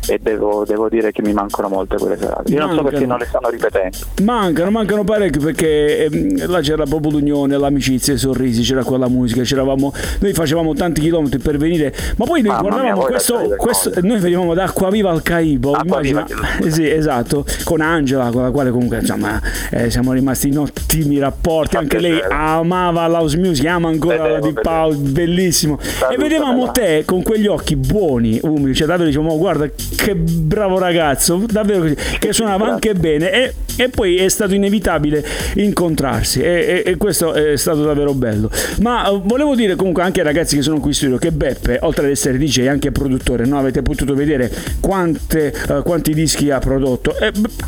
[0.07, 2.51] e devo, devo, dire che mi mancano molte quelle serate.
[2.51, 2.65] Io mancano.
[2.67, 3.97] non so perché non le stanno ripetendo.
[4.23, 9.41] Mancano, mancano parecchio perché ehm, là c'era proprio l'unione, l'amicizia, i sorrisi, c'era quella musica,
[9.41, 14.19] c'eravamo, noi facevamo tanti chilometri per venire, ma poi noi guardavamo mia, questo, questo noi
[14.19, 16.25] venivamo da Acquaviva al Caibo, Acqua immagina,
[16.61, 19.39] eh, sì, esatto, con Angela, con la quale comunque insomma
[19.71, 24.53] eh, siamo rimasti in ottimi rapporti, anche lei amava l'house music, ama ancora vedevo, di
[24.61, 25.77] Paul, bellissimo.
[25.79, 30.15] Saluta, e vedevamo te con quegli occhi buoni, umili, cioè davvero diciamo oh, guarda che
[30.15, 35.23] bravo ragazzo, davvero così, che suonava anche bene e, e poi è stato inevitabile
[35.55, 38.49] incontrarsi e, e, e, questo è stato davvero bello.
[38.81, 41.79] Ma uh, volevo dire comunque anche ai ragazzi che sono qui in studio che Beppe,
[41.81, 43.59] oltre ad essere DJ, è anche produttore, no?
[43.59, 47.15] avete potuto vedere quante, uh, quanti dischi ha prodotto.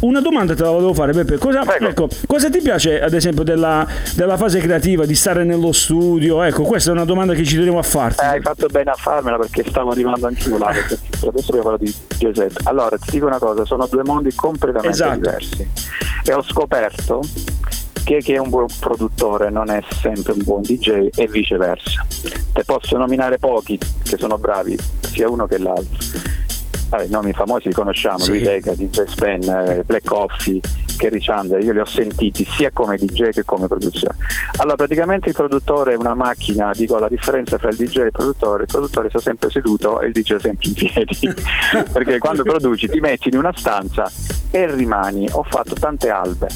[0.01, 3.87] Una domanda te la volevo fare Beppe, cosa, ecco, cosa ti piace ad esempio della,
[4.15, 6.41] della, fase creativa, di stare nello studio?
[6.43, 8.23] Ecco, questa è una domanda che ci tenevo a farti.
[8.23, 11.95] Eh, hai fatto bene a farmela perché stavo arrivando anch'io là adesso abbiamo parlato di
[12.17, 12.61] Giuseppe.
[12.63, 15.15] Allora, ti dico una cosa, sono due mondi completamente esatto.
[15.15, 15.69] diversi.
[16.23, 17.21] E ho scoperto
[18.03, 22.05] che chi è un buon produttore non è sempre un buon DJ e viceversa.
[22.53, 25.97] Te posso nominare pochi che sono bravi, sia uno che l'altro.
[26.89, 28.39] Vabbè, i nomi famosi li conosciamo, sì.
[28.39, 30.59] Deca, DJ Spen, Black Coffee,
[30.97, 34.15] Kerry Chandler, io li ho sentiti sia come DJ che come produzione.
[34.57, 38.11] Allora praticamente il produttore è una macchina, dico la differenza tra il DJ e il
[38.11, 41.33] produttore, il produttore sta sempre seduto e il DJ sempre in piedi,
[41.93, 44.11] perché quando produci ti metti in una stanza
[44.51, 46.47] e rimani, ho fatto tante albe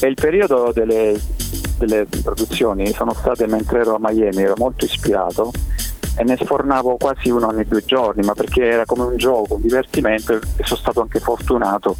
[0.00, 1.18] e il periodo delle,
[1.78, 5.52] delle produzioni sono state mentre ero a Miami, ero molto ispirato
[6.16, 9.60] e ne sfornavo quasi uno ogni due giorni, ma perché era come un gioco, un
[9.60, 11.96] divertimento e sono stato anche fortunato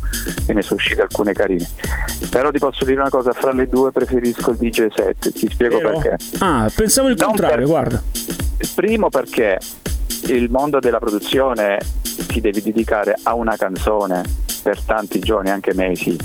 [0.46, 1.68] e ne sono uscite alcune carine.
[2.30, 5.78] Però ti posso dire una cosa, fra le due preferisco il DJ set, ti spiego
[5.78, 5.98] Però?
[5.98, 6.16] perché.
[6.38, 7.66] Ah, pensavo il non contrario, per...
[7.66, 8.02] guarda.
[8.58, 9.58] Il primo perché
[10.26, 11.78] il mondo della produzione
[12.26, 14.22] ti devi dedicare a una canzone
[14.62, 16.16] per tanti giorni, anche mesi.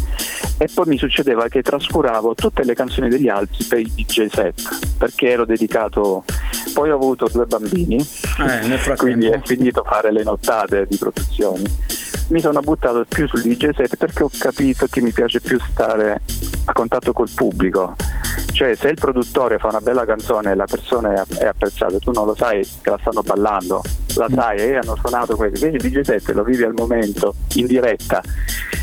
[0.57, 4.95] E poi mi succedeva che trascuravo tutte le canzoni degli altri per i DJ set,
[4.97, 6.23] perché ero dedicato.
[6.73, 11.63] Poi ho avuto due bambini, eh, quindi è finito fare le nottate di produzioni.
[12.29, 16.21] Mi sono buttato più sul DJ set perché ho capito che mi piace più stare
[16.65, 17.95] a contatto col pubblico.
[18.51, 22.25] Cioè se il produttore fa una bella canzone e la persona è apprezzata, tu non
[22.25, 23.81] lo sai che la stanno ballando,
[24.15, 25.57] la sai e hanno suonato quelli.
[25.57, 28.21] Quindi il DJ set lo vivi al momento, in diretta.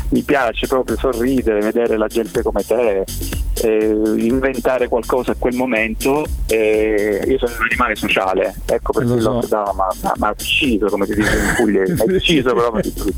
[0.09, 3.05] Mi piace proprio sorridere, vedere la gente come te,
[3.61, 6.25] eh, inventare qualcosa a quel momento.
[6.47, 9.33] Eh, io sono un animale sociale, ecco perché il so.
[9.33, 13.11] lockdown mi ha ucciso, come ti dice in Puglia, mi ha ucciso proprio di tutto.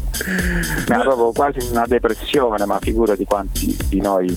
[0.88, 4.36] Mi ha proprio quasi una depressione, ma figura di quanti di noi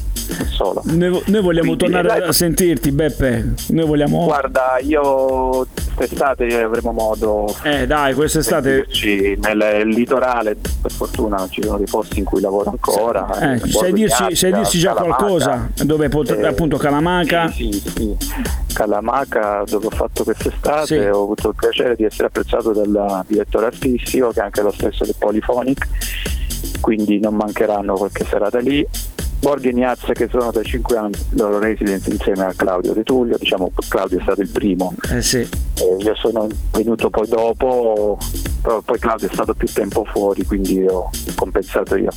[0.51, 0.83] solo.
[0.85, 3.55] Noi, noi vogliamo Quindi, tornare dai, a sentirti, Beppe.
[3.69, 4.25] Noi vogliamo.
[4.25, 7.55] Guarda, io quest'estate avremo modo.
[7.63, 8.87] Eh, dai, quest'estate.
[9.39, 13.55] Nel litorale, per fortuna, ci sono dei posti in cui lavoro ancora.
[13.55, 15.71] Eh, sai, dirci, sai dirci già qualcosa?
[15.93, 17.51] Dove pot- eh, appunto Calamaca?
[17.51, 18.17] Sì, sì, sì.
[18.73, 24.31] Calamaca, dove ho fatto quest'estate, ho avuto il piacere di essere apprezzato dal direttore artistico,
[24.31, 25.87] che è anche lo stesso del Polyphonic.
[26.81, 28.87] Quindi non mancheranno qualche serata lì
[29.43, 33.37] Borghi e Ignazia che sono da 5 anni loro resident insieme a Claudio De Tullio,
[33.37, 34.95] diciamo Claudio è stato il primo.
[35.11, 35.39] Eh sì.
[35.99, 38.17] io sono venuto poi dopo,
[38.63, 42.11] poi Claudio è stato più tempo fuori, quindi ho compensato io.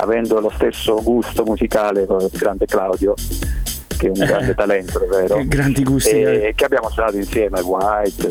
[0.00, 3.14] Avendo lo stesso gusto musicale con il grande Claudio,
[3.98, 5.42] che è un grande talento, vero?
[5.44, 6.10] Grandi gusti.
[6.10, 6.54] E, eh.
[6.54, 8.28] che abbiamo suonato insieme a White,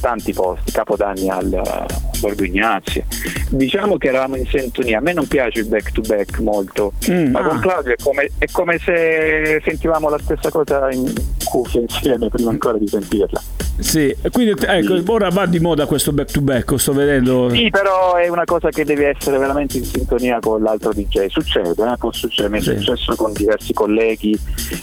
[0.00, 1.86] tanti posti, Capodanni al
[2.20, 3.04] Borgo Ignazio.
[3.48, 4.98] Diciamo che eravamo in sintonia.
[4.98, 7.48] A me non piace il back to back molto, mm, ma ah.
[7.48, 11.10] con Claudio è come, è come se sentivamo la stessa cosa in
[11.44, 13.40] cuffia insieme prima ancora di sentirla.
[13.78, 17.50] Sì, quindi ecco, ora va di moda questo back to back, sto vedendo.
[17.50, 21.26] Sì, però è una cosa che deve essere veramente in sintonia con l'altro DJ.
[21.26, 21.96] Succede, eh?
[21.98, 22.76] può succedere, mi è sì.
[22.76, 24.38] successo con diversi colleghi,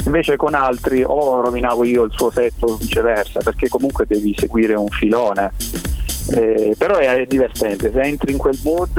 [0.06, 4.74] invece con altri o rovinavo io il suo set o viceversa, perché comunque devi seguire
[4.74, 5.52] un filone
[6.30, 8.98] eh, però è, divertente, se entri in quel mood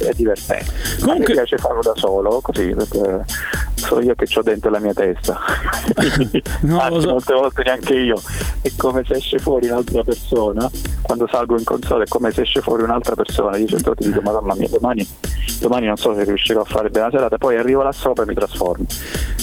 [0.00, 0.70] è divertente.
[1.00, 1.28] Comunque...
[1.28, 3.24] mi piace farlo da solo, così, perché
[3.74, 5.38] so io che ho dentro la mia testa.
[6.62, 7.08] no, Anzi, so.
[7.08, 8.20] molte volte neanche io.
[8.60, 10.68] È come se esce fuori un'altra persona,
[11.02, 13.56] quando salgo in console è come se esce fuori un'altra persona.
[13.56, 15.06] Io certe volte dico, madonna mia, domani,
[15.60, 18.26] domani non so se riuscirò a fare bene la serata, poi arrivo là sopra e
[18.26, 18.86] mi trasformo.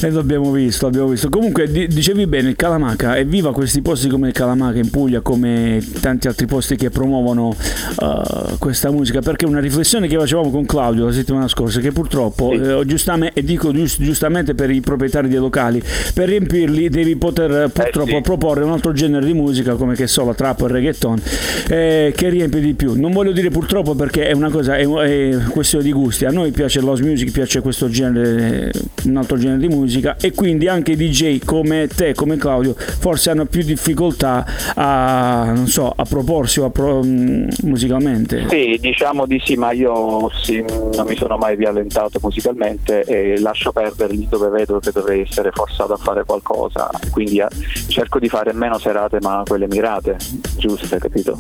[0.02, 1.30] E l'abbiamo visto, l'abbiamo visto.
[1.30, 6.28] Comunque dicevi bene, il Calamaca, evviva questi posti come il Calamaca in Puglia, come tanti
[6.28, 11.12] altri posti che promuovono uh, questa musica perché una riflessione che facevamo con Claudio la
[11.12, 12.62] settimana scorsa che purtroppo sì.
[12.62, 15.82] eh, giustamente, e dico giust, giustamente per i proprietari dei locali
[16.14, 18.22] per riempirli devi poter eh, purtroppo eh sì.
[18.22, 21.22] proporre un altro genere di musica come che so la trap o il reggaeton
[21.70, 25.38] eh, che riempie di più non voglio dire purtroppo perché è una cosa è, è
[25.50, 28.72] questione di gusti a noi piace l'house music piace questo genere
[29.06, 33.32] un altro genere di musica e quindi anche i DJ come te come Claudio forse
[33.32, 34.46] hanno più difficoltà
[34.76, 38.48] a non so a proporsi o a pro, Mm, musicalmente?
[38.50, 43.72] Sì, diciamo di sì, ma io sì, non mi sono mai violentato musicalmente e lascio
[43.72, 47.48] perdere lì dove vedo che dovrei essere forzato a fare qualcosa, quindi eh,
[47.88, 50.18] cerco di fare meno serate ma quelle mirate,
[50.58, 51.38] giuste, capito?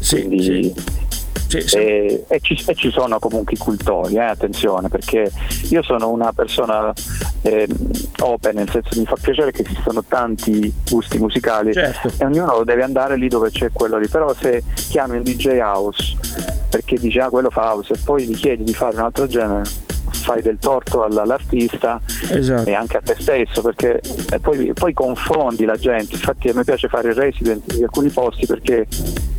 [0.00, 0.74] Sì, quindi, sì.
[1.60, 1.76] Sì, sì.
[1.76, 5.30] E, e, ci, e, ci, sono comunque i cultori, eh, attenzione, perché
[5.70, 6.92] io sono una persona
[7.42, 7.68] eh,
[8.20, 12.10] open, nel senso mi fa piacere che esistono tanti gusti musicali certo.
[12.18, 16.16] e ognuno deve andare lì dove c'è quello lì, però se chiami un DJ house
[16.70, 19.62] perché dice ah quello fa house e poi gli chiedi di fare un altro genere
[20.14, 22.00] fai del torto all'artista
[22.30, 22.68] esatto.
[22.68, 24.00] e anche a te stesso perché
[24.40, 28.46] poi, poi, confondi la gente infatti a me piace fare il resident in alcuni posti
[28.46, 28.86] perché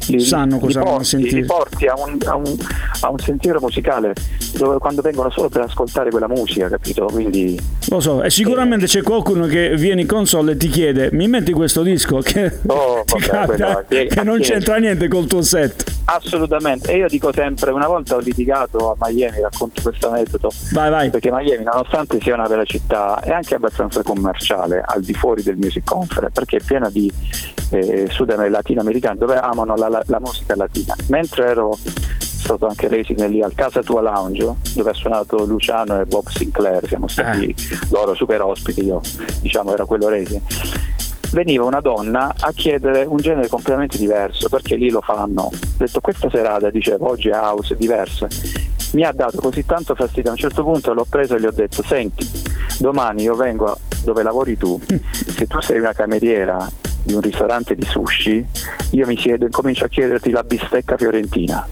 [0.07, 1.17] li, sanno cosa li porti.
[1.17, 2.57] Li porti a un, a, un,
[3.01, 4.13] a un, sentiero musicale
[4.57, 7.05] dove quando vengono solo per ascoltare quella musica, capito?
[7.05, 7.59] Quindi,
[7.89, 11.27] Lo so, e sicuramente eh, c'è qualcuno che viene in console e ti chiede mi
[11.27, 15.93] metti questo disco che, oh, vabbè, capita, che, che non c'entra niente col tuo set.
[16.05, 20.89] Assolutamente, e io dico sempre, una volta ho litigato a Miami, racconto questo aneddoto, vai,
[20.89, 21.09] vai.
[21.09, 25.57] perché Miami nonostante sia una bella città è anche abbastanza commerciale al di fuori del
[25.57, 27.11] Music Conference, perché è piena di
[27.71, 30.95] eh, sud latinoamericani dove amano la, la, la, musica latina.
[31.07, 31.77] Mentre ero
[32.17, 36.87] stato anche resident lì al Casa Tua Lounge dove ha suonato Luciano e Bob Sinclair,
[36.87, 37.55] siamo stati eh.
[37.89, 39.01] loro super ospiti, io
[39.41, 40.93] diciamo era quello resident
[41.35, 45.41] veniva una donna a chiedere un genere completamente diverso perché lì lo fanno.
[45.43, 48.27] Ho detto questa serata, dicevo, oggi è house, è diversa.
[48.95, 51.51] Mi ha dato così tanto fastidio, a un certo punto l'ho preso e gli ho
[51.51, 52.25] detto senti,
[52.79, 54.79] domani io vengo dove lavori tu,
[55.35, 56.65] se tu sei una cameriera
[57.03, 58.45] di un ristorante di sushi,
[58.91, 61.67] io mi siedo e comincio a chiederti la bistecca fiorentina.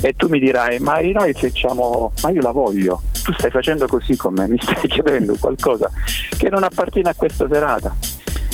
[0.00, 4.16] E tu mi dirai ma noi facciamo, ma io la voglio, tu stai facendo così
[4.16, 5.90] con me, mi stai chiedendo qualcosa
[6.38, 7.94] che non appartiene a questa serata.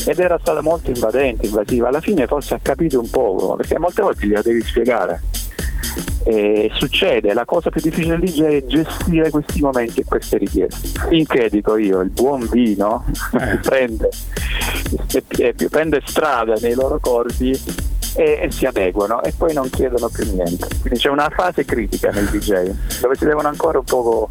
[0.04, 1.86] Ed era stata molto invadente, invasiva.
[1.86, 5.20] Alla fine forse ha capito un poco, perché molte volte gliela devi spiegare.
[6.24, 11.00] E succede, la cosa più difficile DJ è gestire questi momenti e queste richieste.
[11.08, 13.56] Finché dico io, il buon vino eh.
[13.64, 14.10] prende,
[15.70, 17.58] prende strada nei loro corpi
[18.16, 20.66] e, e, si adeguano e poi non chiedono più niente.
[20.80, 22.70] Quindi c'è una fase critica nel DJ
[23.00, 24.30] dove si devono ancora un poco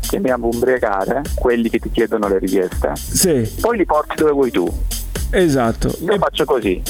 [0.00, 2.92] chiamiamo ubriacare quelli che ti chiedono le richieste.
[2.94, 3.54] Sì.
[3.60, 4.66] Poi li porti dove vuoi tu.
[5.36, 5.92] Esatto.
[6.00, 6.18] Io e...
[6.18, 6.82] faccio così.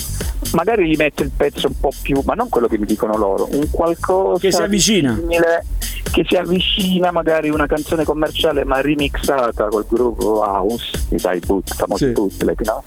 [0.53, 3.49] Magari gli metto il pezzo un po' più, ma non quello che mi dicono loro,
[3.51, 5.15] un qualcosa che si avvicina.
[5.17, 5.65] Simile,
[6.13, 11.75] che si avvicina magari una canzone commerciale ma remixata col gruppo house, mi sai, boot,
[11.75, 12.13] famosi sì.
[12.13, 12.85] bootleg, no?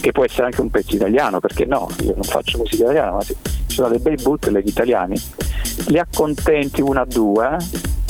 [0.00, 1.88] Che può essere anche un pezzo italiano, perché no?
[2.00, 3.36] Io non faccio musica italiana, ma ci
[3.66, 5.20] sono dei bei bootleg italiani.
[5.88, 7.56] Li accontenti una a due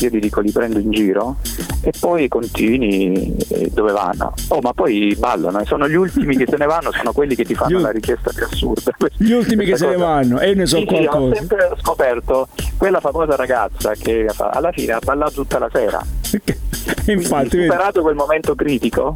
[0.05, 1.37] io ti dico li prendo in giro
[1.83, 4.35] e poi continui eh, dove vanno.
[4.49, 7.45] Oh, ma poi ballano, e sono gli ultimi che se ne vanno, sono quelli che
[7.45, 8.93] ti fanno la richiesta più assurda.
[9.17, 11.35] Gli ultimi che se ne vanno, e io ne so sì, qualcosa.
[11.35, 16.05] Sì, ho sempre scoperto quella famosa ragazza che alla fine ha ballato tutta la sera.
[17.07, 19.15] Infatti, superato quel momento critico,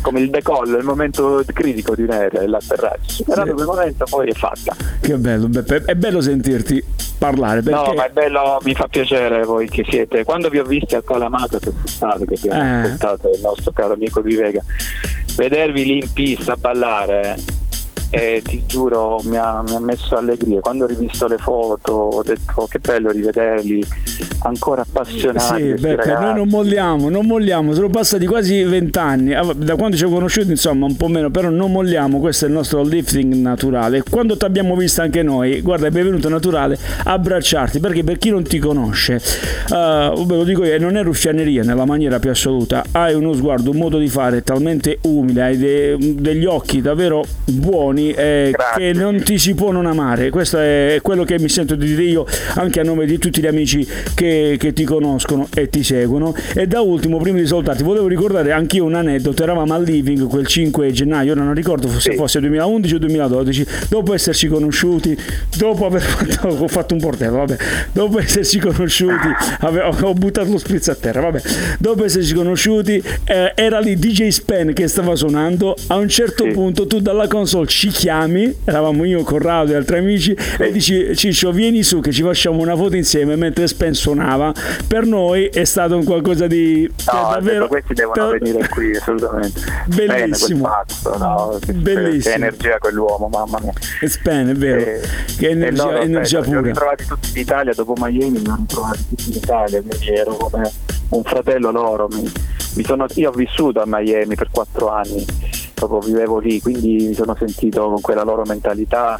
[0.00, 3.10] come il decollo, il momento critico di un aereo, l'atterraggio.
[3.10, 3.52] Superato sì.
[3.54, 4.74] quel momento poi è fatta.
[5.00, 5.48] Che bello,
[5.86, 6.84] è bello sentirti
[7.24, 7.62] parlare.
[7.62, 7.88] Perché...
[7.88, 10.24] No, ma è bello, mi fa piacere voi che siete.
[10.24, 12.82] Quando vi ho visti al Calamato quest'estate, che abbiamo eh.
[12.82, 14.62] ascoltato il nostro caro amico di Vega,
[15.36, 17.36] vedervi lì in pista a ballare
[18.14, 20.60] e ti giuro mi ha, mi ha, messo allegria.
[20.60, 23.84] Quando ho rivisto le foto ho detto oh, che bello rivederli
[24.42, 25.74] ancora appassionati.
[25.76, 30.04] Sì, beh, noi non molliamo, non molliamo, sono passati quasi vent'anni, ah, da quando ci
[30.04, 34.02] ho conosciuti insomma un po' meno, però non molliamo, questo è il nostro lifting naturale.
[34.08, 38.44] Quando ti abbiamo visto anche noi, guarda è benvenuto naturale abbracciarti, perché per chi non
[38.44, 39.14] ti conosce,
[39.70, 43.70] uh, ve lo dico io, non è ruffianeria nella maniera più assoluta, hai uno sguardo,
[43.70, 49.22] un modo di fare talmente umile, hai de- degli occhi davvero buoni eh, che non
[49.22, 50.30] ti si può non amare.
[50.30, 53.46] Questo è quello che mi sento di dire io anche a nome di tutti gli
[53.46, 56.34] amici che, che ti conoscono e ti seguono.
[56.54, 59.42] E da ultimo, prima di salutarti, volevo ricordare anche io un aneddoto.
[59.42, 62.16] Eravamo al Living quel 5 gennaio, ora non ricordo se sì.
[62.16, 65.16] fosse 2011 o 2012, dopo esserci conosciuti,
[65.56, 67.56] dopo aver fatto, ho fatto un portello, vabbè,
[67.92, 69.28] dopo esserci conosciuti,
[69.60, 71.40] avevo, ho buttato lo spritz a terra, vabbè,
[71.78, 75.76] dopo esserci conosciuti, eh, era lì DJ Spen che stava suonando.
[75.88, 76.50] A un certo sì.
[76.50, 81.52] punto tu dalla console ci chiami, eravamo io, Corrado e altri amici, e dici Ciccio
[81.52, 84.52] vieni su che ci facciamo una foto insieme mentre Spen suonava.
[84.86, 86.90] Per noi è stato un qualcosa di...
[86.96, 88.38] Cioè, no, davvero, questi devono per...
[88.40, 89.60] venire qui assolutamente.
[89.86, 90.64] Bellissimo.
[90.64, 91.58] Pazzo, no?
[91.72, 92.34] Bellissimo.
[92.34, 93.72] Che energia quell'uomo, mamma mia.
[94.08, 94.80] Spen, è vero.
[94.80, 95.00] E,
[95.38, 96.50] che energia, loro, energia pura.
[96.50, 100.08] Li ho ritrovati tutti in Italia, dopo Miami li ho ritrovati tutti in Italia, quindi
[100.08, 100.70] ero come
[101.10, 102.08] un fratello loro.
[102.10, 102.30] Mi,
[102.74, 105.24] mi sono, io ho vissuto a Miami per quattro anni
[105.86, 109.16] proprio vivevo lì, quindi mi sono sentito con quella loro mentalità.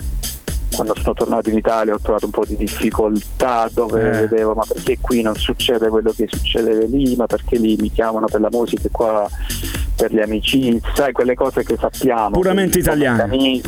[0.75, 4.27] Quando sono tornato in Italia ho trovato un po' di difficoltà dove eh.
[4.27, 8.27] vedevo ma perché qui non succede quello che succede lì, ma perché lì mi chiamano
[8.27, 9.29] per la musica e qua
[9.95, 12.31] per le amicizie, sai quelle cose che sappiamo.
[12.31, 13.61] Puramente italiane.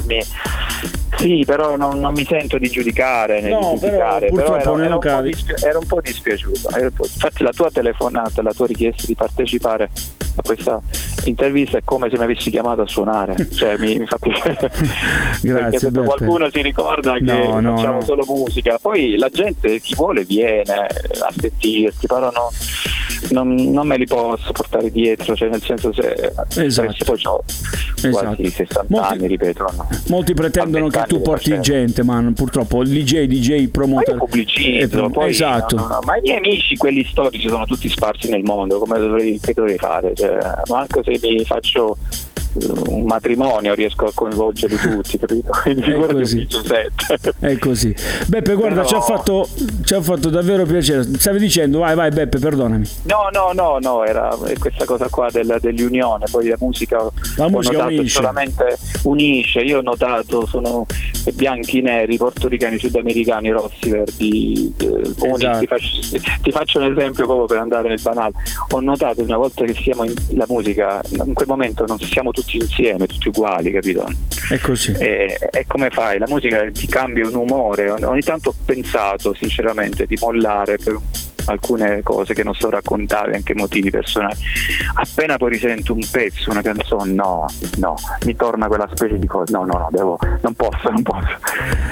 [1.16, 5.00] Sì, però non, non, mi sento di giudicare, né no, di criticare, però, però ero,
[5.00, 6.68] ero, un dispia- ero, un po' dispiaciuto.
[6.78, 9.90] Infatti la tua telefonata, la tua richiesta di partecipare
[10.36, 10.80] a questa
[11.28, 14.70] intervista è come se mi avessi chiamato a suonare, cioè mi, mi fa piacere.
[15.42, 15.90] Grazie.
[15.90, 18.04] Perché qualcuno si ricorda che no, no, facciamo no.
[18.04, 22.50] solo musica, poi la gente chi vuole viene a sentirti, parlano
[23.30, 27.04] non, non, me li posso portare dietro, cioè nel senso se, esatto.
[27.04, 27.44] poi ho
[27.96, 28.10] esatto.
[28.10, 29.62] quasi 60 molti, anni, ripeto.
[29.76, 29.88] No.
[30.08, 34.14] Molti pretendono che tu porti gente, ma purtroppo il DJ, DJ promoter.
[34.14, 35.76] Ma pubblicizzo, poi, esatto.
[35.76, 39.38] No, no, ma i miei amici, quelli storici, sono tutti sparsi nel mondo, come dovrei,
[39.40, 40.14] che dovrei fare?
[40.14, 40.38] Cioè,
[40.68, 41.96] manco se mi faccio
[42.88, 45.50] un matrimonio riesco a coinvolgerli tutti, capito?
[45.62, 46.48] Quindi è così.
[47.40, 47.94] è così.
[48.26, 48.86] Beppe, guarda, no.
[48.86, 49.48] ci, ha fatto,
[49.84, 51.02] ci, ha fatto, davvero piacere.
[51.02, 52.86] Stavi dicendo, vai, vai, Beppe, perdonami.
[53.04, 56.98] No, no, no, no, era questa cosa qua del, dell'unione, poi la musica,
[57.36, 58.08] la musica unisce.
[58.08, 59.60] solamente unisce.
[59.60, 60.86] Io ho notato, sono
[61.34, 65.58] bianchi, neri, portoricani, sudamericani, rossi, verdi, eh, esatto.
[65.58, 68.34] ti, faccio, ti, faccio, un esempio proprio per andare nel banale.
[68.70, 72.45] Ho notato una volta che siamo in la musica, in quel momento non siamo tutti
[72.46, 74.08] tutti insieme, tutti uguali, capito?
[74.48, 74.92] È così.
[74.92, 76.18] E, e come fai?
[76.18, 77.90] La musica ti cambia un umore.
[77.90, 80.96] Ogni tanto ho pensato sinceramente di mollare per
[81.46, 84.36] alcune cose che non so raccontare, anche motivi personali.
[84.94, 87.46] Appena poi risento un pezzo, una canzone, no,
[87.78, 87.94] no,
[88.24, 91.36] mi torna quella specie di cosa, no, no, no, devo, non posso, non posso.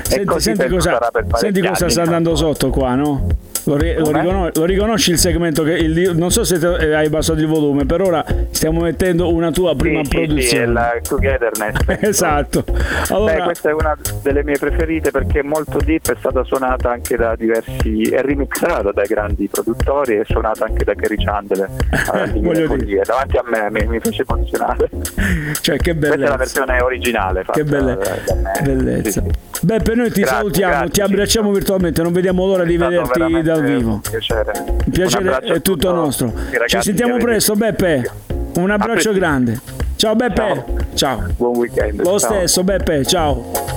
[0.02, 0.98] Senti, senti cosa,
[1.34, 3.26] senti cosa sta andando sotto qua, no?
[3.65, 6.95] Lo, ri- lo, riconos- lo, riconosci il segmento che il, non so se te, eh,
[6.95, 10.67] hai abbassato il volume, per ora stiamo mettendo una tua prima sì, produzione.
[10.67, 11.77] Sì, la Togetherness.
[12.03, 12.65] esatto.
[13.09, 13.35] Allora...
[13.35, 17.35] Beh, questa è una delle mie preferite perché molto deep, è stata suonata anche da
[17.37, 21.69] diversi, è remixata dai grandi produttori e suonata anche da Kerry Chandler.
[22.67, 24.89] Così, davanti a me mi, mi fece emozionare.
[25.61, 26.17] Cioè, che bellezza.
[26.17, 27.45] Questa è la versione originale.
[27.51, 27.99] Che belle-
[28.62, 29.11] bellezza.
[29.11, 29.65] Sì, sì.
[29.65, 33.43] Beh, per noi ti grazie, salutiamo, grazie, ti abbracciamo virtualmente, non vediamo l'ora di vederti
[33.55, 33.92] dal vivo.
[33.92, 34.52] Un piacere.
[34.84, 36.32] Il piacere è tutto nostro.
[36.66, 38.11] Ci sentiamo presto, Beppe.
[38.57, 39.61] Un abbraccio grande.
[39.96, 40.64] Ciao Beppe.
[40.94, 41.18] Ciao.
[41.18, 41.26] ciao.
[41.36, 41.98] Buon weekend.
[41.98, 42.18] Lo ciao.
[42.18, 43.74] stesso Beppe, ciao.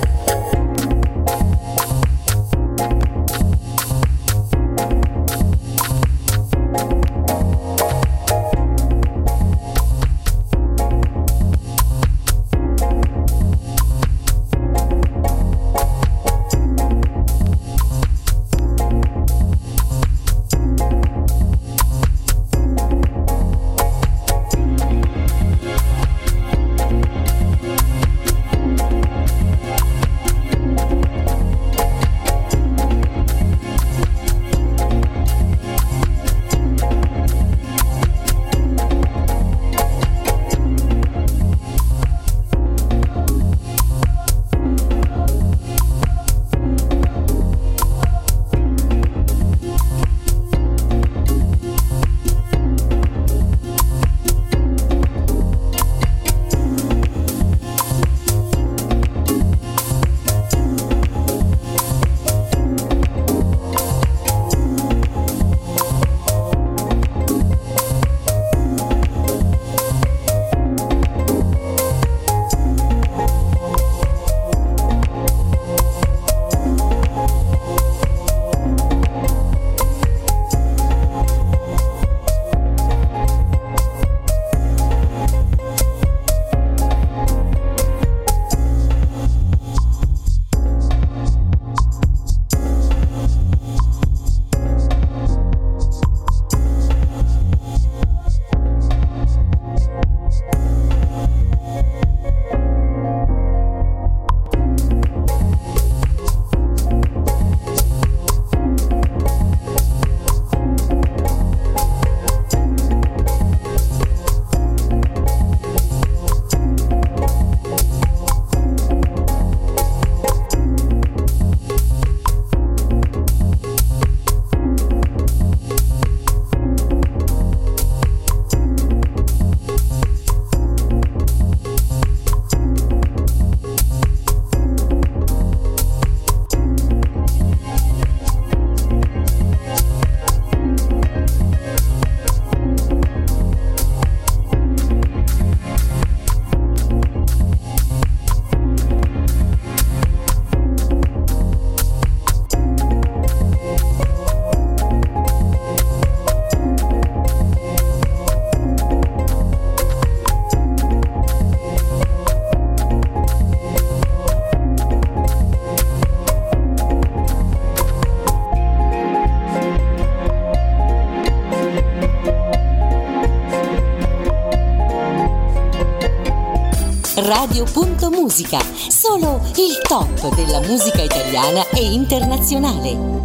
[177.27, 178.57] Radio.musica,
[178.87, 183.16] solo il top della musica italiana e internazionale.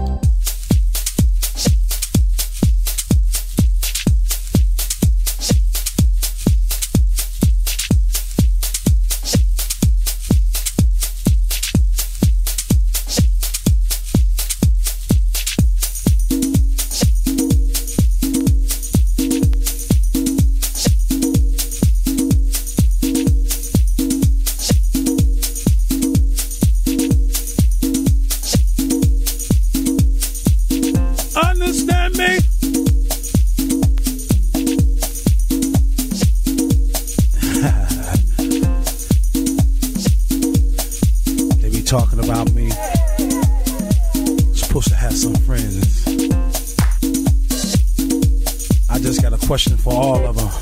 [49.53, 50.62] question for all of them.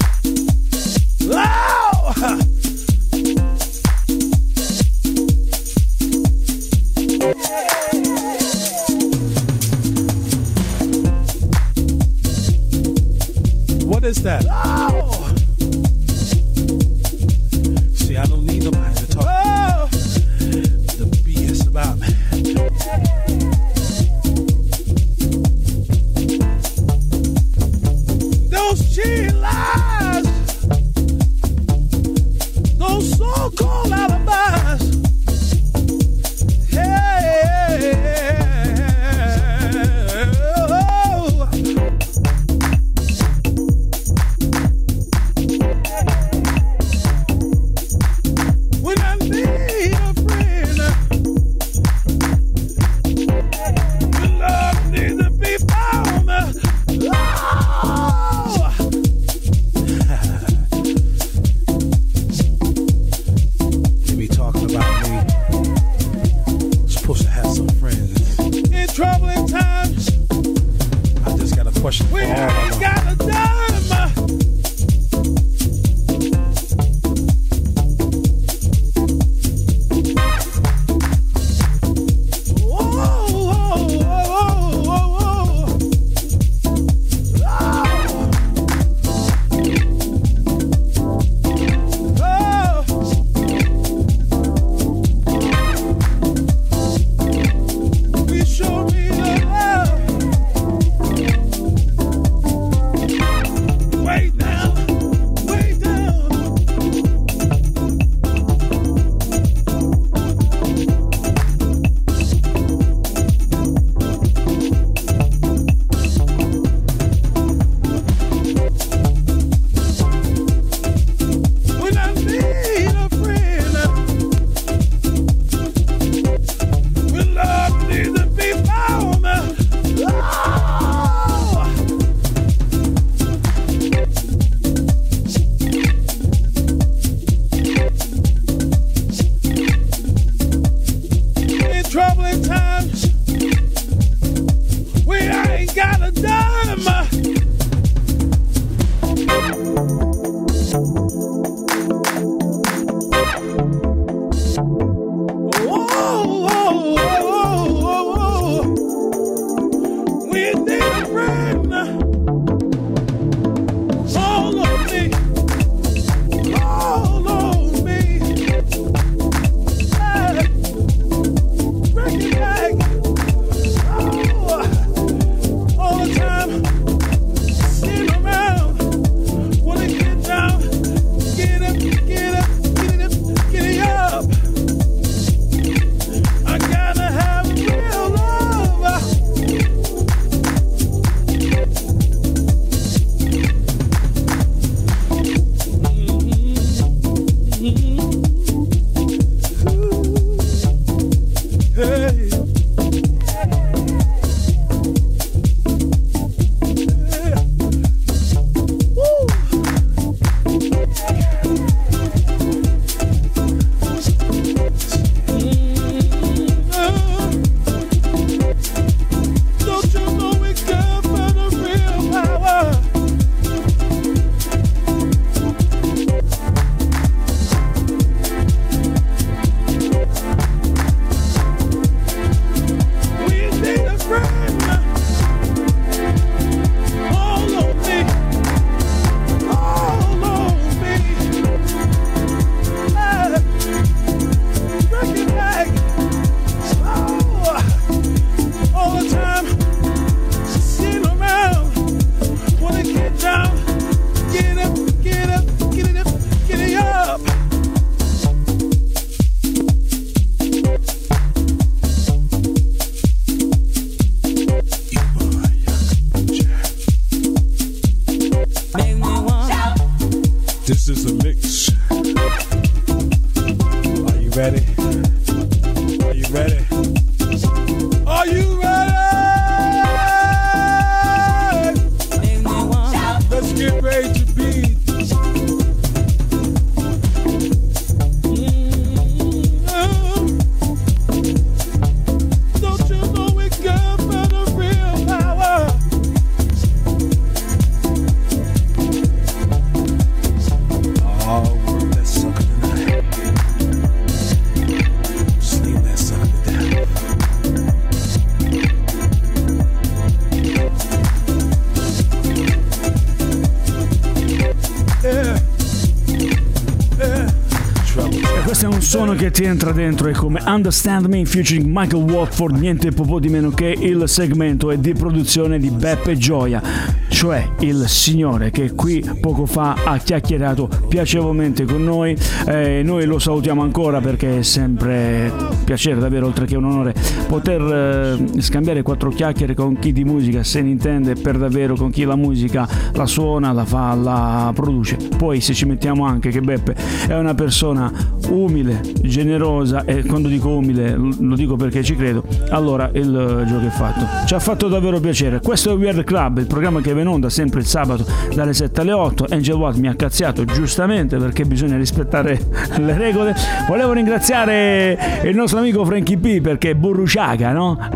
[319.20, 323.50] Che ti entra dentro è come Understand Me featuring Michael Watford, niente po' di meno
[323.50, 326.62] che il segmento è di produzione di Beppe Gioia,
[327.08, 332.16] cioè il signore che qui poco fa ha chiacchierato piacevolmente con noi.
[332.46, 335.30] Eh, noi lo salutiamo ancora perché è sempre
[335.64, 336.94] piacere, davvero, oltre che un onore,
[337.30, 341.90] poter eh, scambiare quattro chiacchiere con chi di musica se ne intende per davvero, con
[341.92, 344.96] chi la musica la suona, la fa, la produce.
[345.16, 346.74] Poi se ci mettiamo anche che Beppe
[347.06, 347.92] è una persona
[348.30, 353.70] umile, generosa e quando dico umile lo dico perché ci credo, allora il gioco è
[353.70, 354.26] fatto.
[354.26, 355.40] Ci ha fatto davvero piacere.
[355.40, 358.04] Questo è Weird Club, il programma che va in onda sempre il sabato
[358.34, 359.26] dalle 7 alle 8.
[359.30, 362.40] Angel Watt mi ha cazziato giustamente perché bisogna rispettare
[362.78, 363.36] le regole.
[363.68, 366.74] Volevo ringraziare il nostro amico Frankie P perché è
[367.20, 367.76] Burruciaga, no?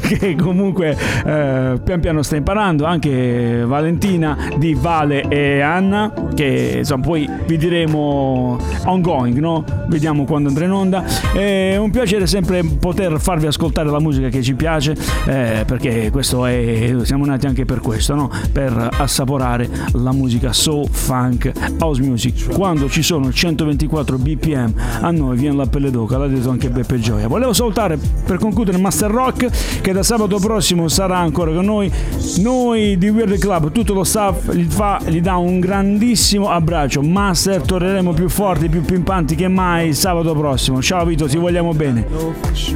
[0.00, 7.02] che comunque eh, pian piano sta imparando, anche Valentina di Vale e Anna che insomma
[7.02, 9.64] poi vi diremo ongoing, no?
[9.88, 11.04] Vediamo quando andrà in onda.
[11.32, 14.94] È un piacere sempre poter farvi ascoltare la musica che ci piace,
[15.26, 16.94] eh, perché questo è.
[17.02, 18.30] Siamo nati anche per questo, no?
[18.52, 22.52] Per assaporare la musica soul, funk, house music.
[22.52, 26.98] Quando ci sono 124 BPM, a noi viene la pelle d'oca, l'ha detto anche Beppe
[26.98, 27.28] Gioia.
[27.28, 31.90] Volevo salutare per concludere Master Rock, che da sabato prossimo sarà ancora con noi.
[32.38, 37.02] Noi di Weird Club, tutto lo staff gli, fa, gli dà un grandissimo abbraccio.
[37.02, 40.82] Master, torneremo più forti, più pimpanti che mai sabato prossimo.
[40.82, 42.06] Ciao Vito, ti vogliamo bene.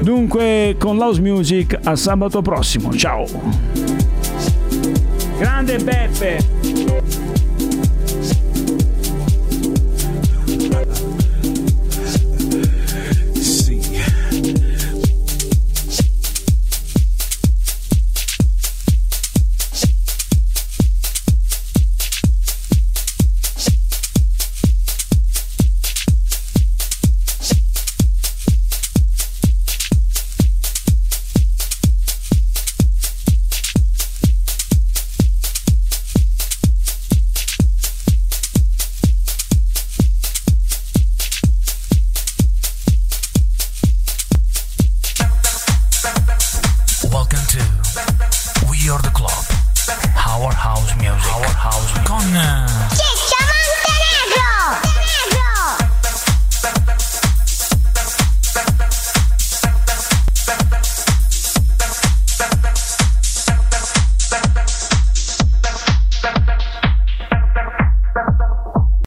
[0.01, 2.93] Dunque, con House Music a sabato prossimo.
[2.95, 3.25] Ciao.
[5.39, 6.60] Grande Beppe.